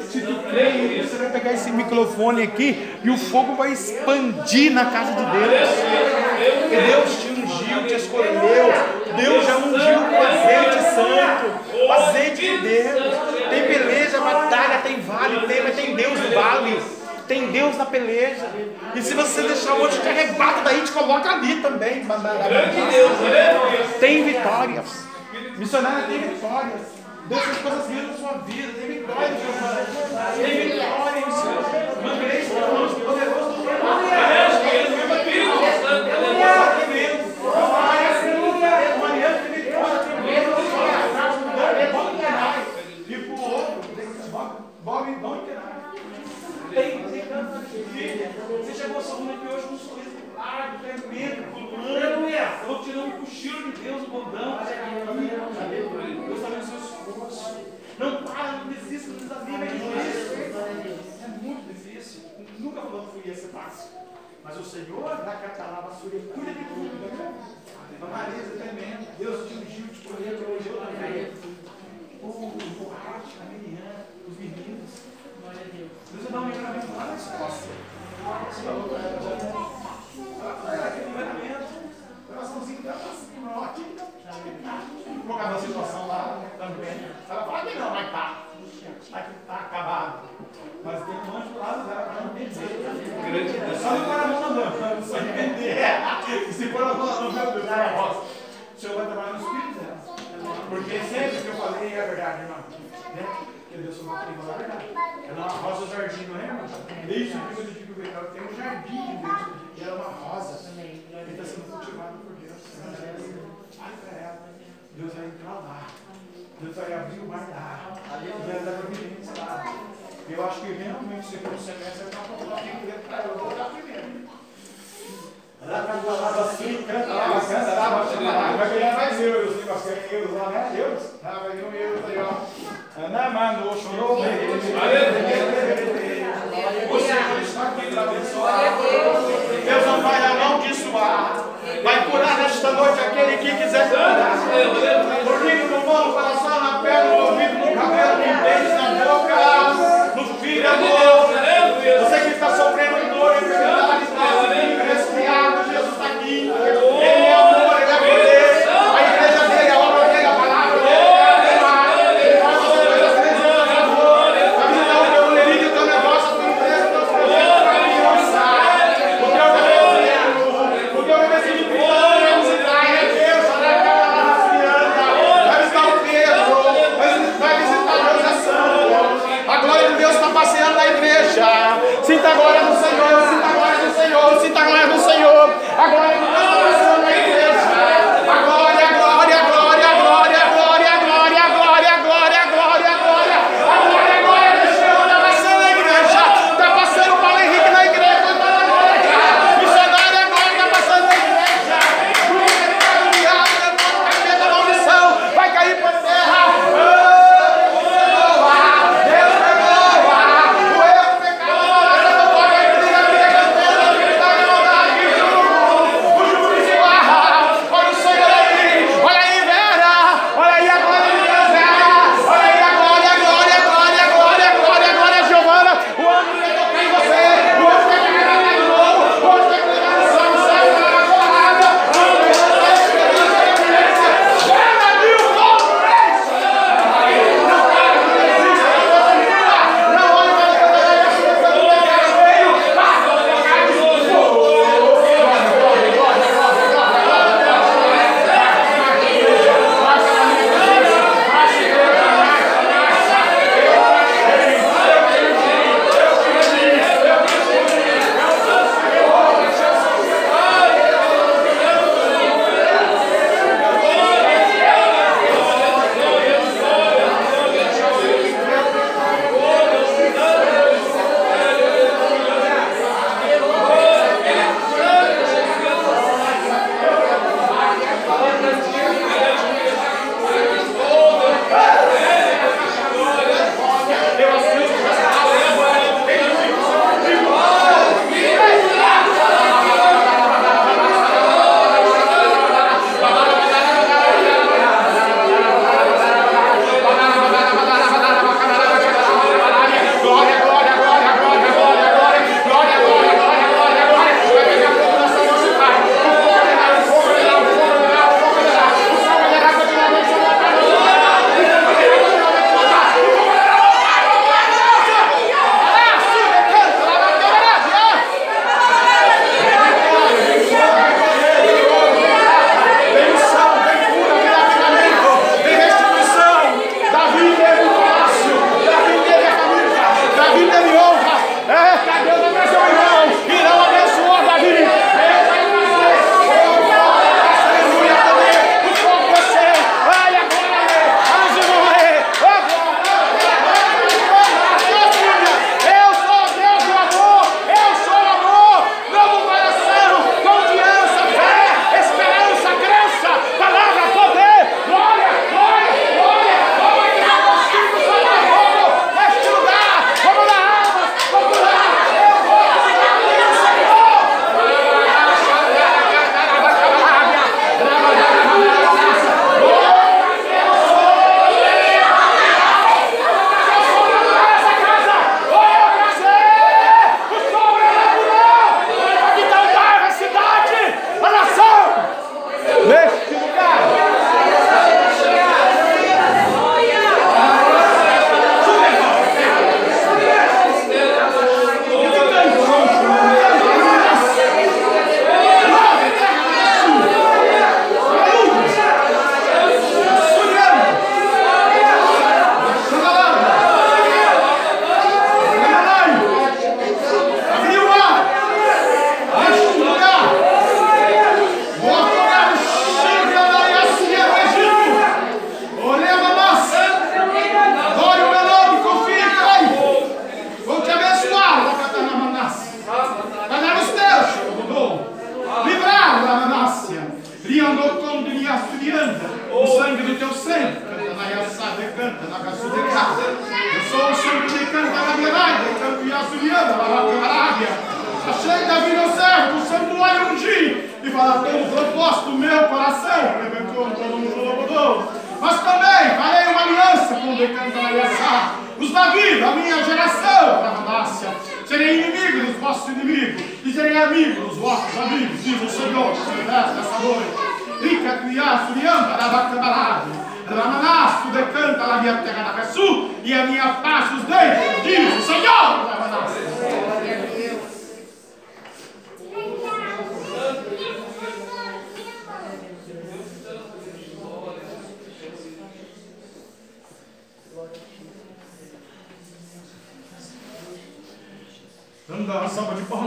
[0.03, 4.87] Se tu crê, você vai pegar esse microfone aqui e o fogo vai expandir na
[4.87, 5.71] casa de Deus.
[6.61, 8.73] Porque Deus te ungiu, te escolheu.
[9.17, 13.15] Deus já ungiu com azeite santo, azeite de Deus.
[13.49, 16.96] Tem beleza batalha, tem vale, tem, mas tem Deus no vale.
[17.27, 18.47] Tem Deus na peleja.
[18.95, 22.05] E se você deixar o outro te arrebata daí, te coloca ali também.
[22.05, 23.21] Grande Deus.
[23.21, 23.97] Né?
[24.01, 25.05] Tem vitórias.
[25.57, 26.97] Missionário tem vitórias.
[27.29, 28.73] Deus fez coisas grandes na sua vida.
[28.73, 29.41] Tem vitórias,
[30.37, 31.35] Tem vitórias.
[31.99, 33.67] Uma igreja poderoso do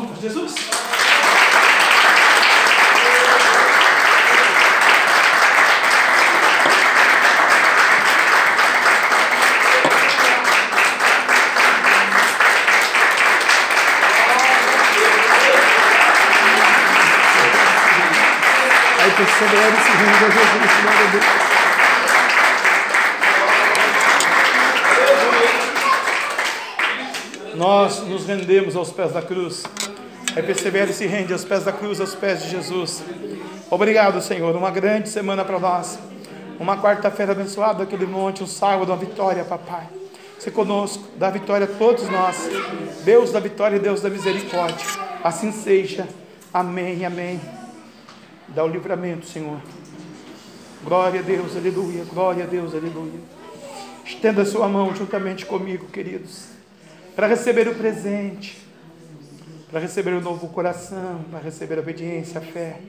[0.09, 0.55] salva de Jesus?
[19.17, 21.11] perseveram se rende a Jesus.
[21.11, 21.25] Deus.
[27.55, 29.63] Nós nos rendemos aos pés da cruz.
[30.35, 33.03] É persevera e se rende aos pés da cruz, aos pés de Jesus.
[33.69, 34.55] Obrigado, Senhor.
[34.55, 35.99] Uma grande semana para nós.
[36.59, 39.87] Uma quarta-feira abençoada aquele monte, um sábado, uma vitória, papai.
[40.37, 42.49] Se conosco, dá vitória a todos nós.
[43.03, 44.85] Deus da vitória e Deus da misericórdia.
[45.23, 46.07] Assim seja.
[46.53, 47.39] Amém, amém.
[48.47, 49.59] Dá o livramento, Senhor.
[50.83, 52.03] Glória a Deus, aleluia.
[52.05, 53.19] Glória a Deus, aleluia.
[54.05, 56.45] Estenda sua mão juntamente comigo, queridos,
[57.15, 58.57] para receber o presente,
[59.69, 62.79] para receber o novo coração, para receber a obediência, a fé.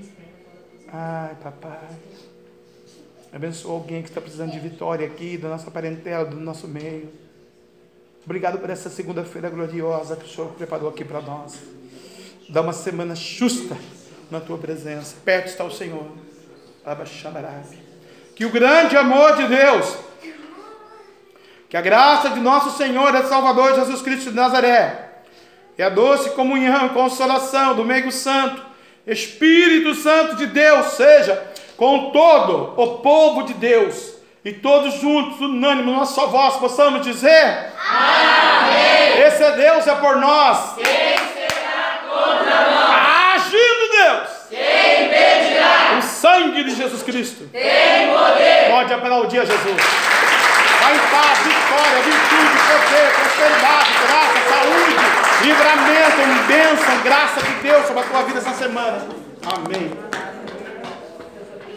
[0.92, 1.88] Ai, papai.
[3.32, 7.12] Abençoa alguém que está precisando de vitória aqui, da nossa parentela, do nosso meio.
[8.24, 11.58] Obrigado por essa segunda-feira gloriosa que o Senhor preparou aqui para nós.
[12.48, 13.76] Dá uma semana justa
[14.30, 15.16] na tua presença.
[15.24, 16.06] Perto está o Senhor.
[18.34, 19.96] Que o grande amor de Deus,
[21.68, 25.09] que a graça de nosso Senhor e Salvador Jesus Cristo de Nazaré,
[25.80, 28.60] e a doce comunhão e consolação do meio santo,
[29.06, 31.42] Espírito Santo de Deus, seja
[31.74, 34.12] com todo o povo de Deus,
[34.44, 39.22] e todos juntos, unânime, numa só voz, possamos dizer: Amém.
[39.22, 40.74] Esse é Deus, é por nós.
[40.74, 43.50] Quem será contra nós?
[43.50, 44.28] Deus.
[44.50, 45.98] Quem impedirá?
[45.98, 47.48] O sangue de Jesus Cristo.
[47.50, 48.70] Tem poder.
[48.70, 50.39] Pode aplaudir a Jesus.
[51.10, 54.96] Paz, vitória, virtude, poder, prosperidade, graça, saúde,
[55.42, 55.90] livramento,
[56.46, 59.06] bênção, graça de Deus sobre a tua vida essa semana.
[59.44, 60.19] Amém.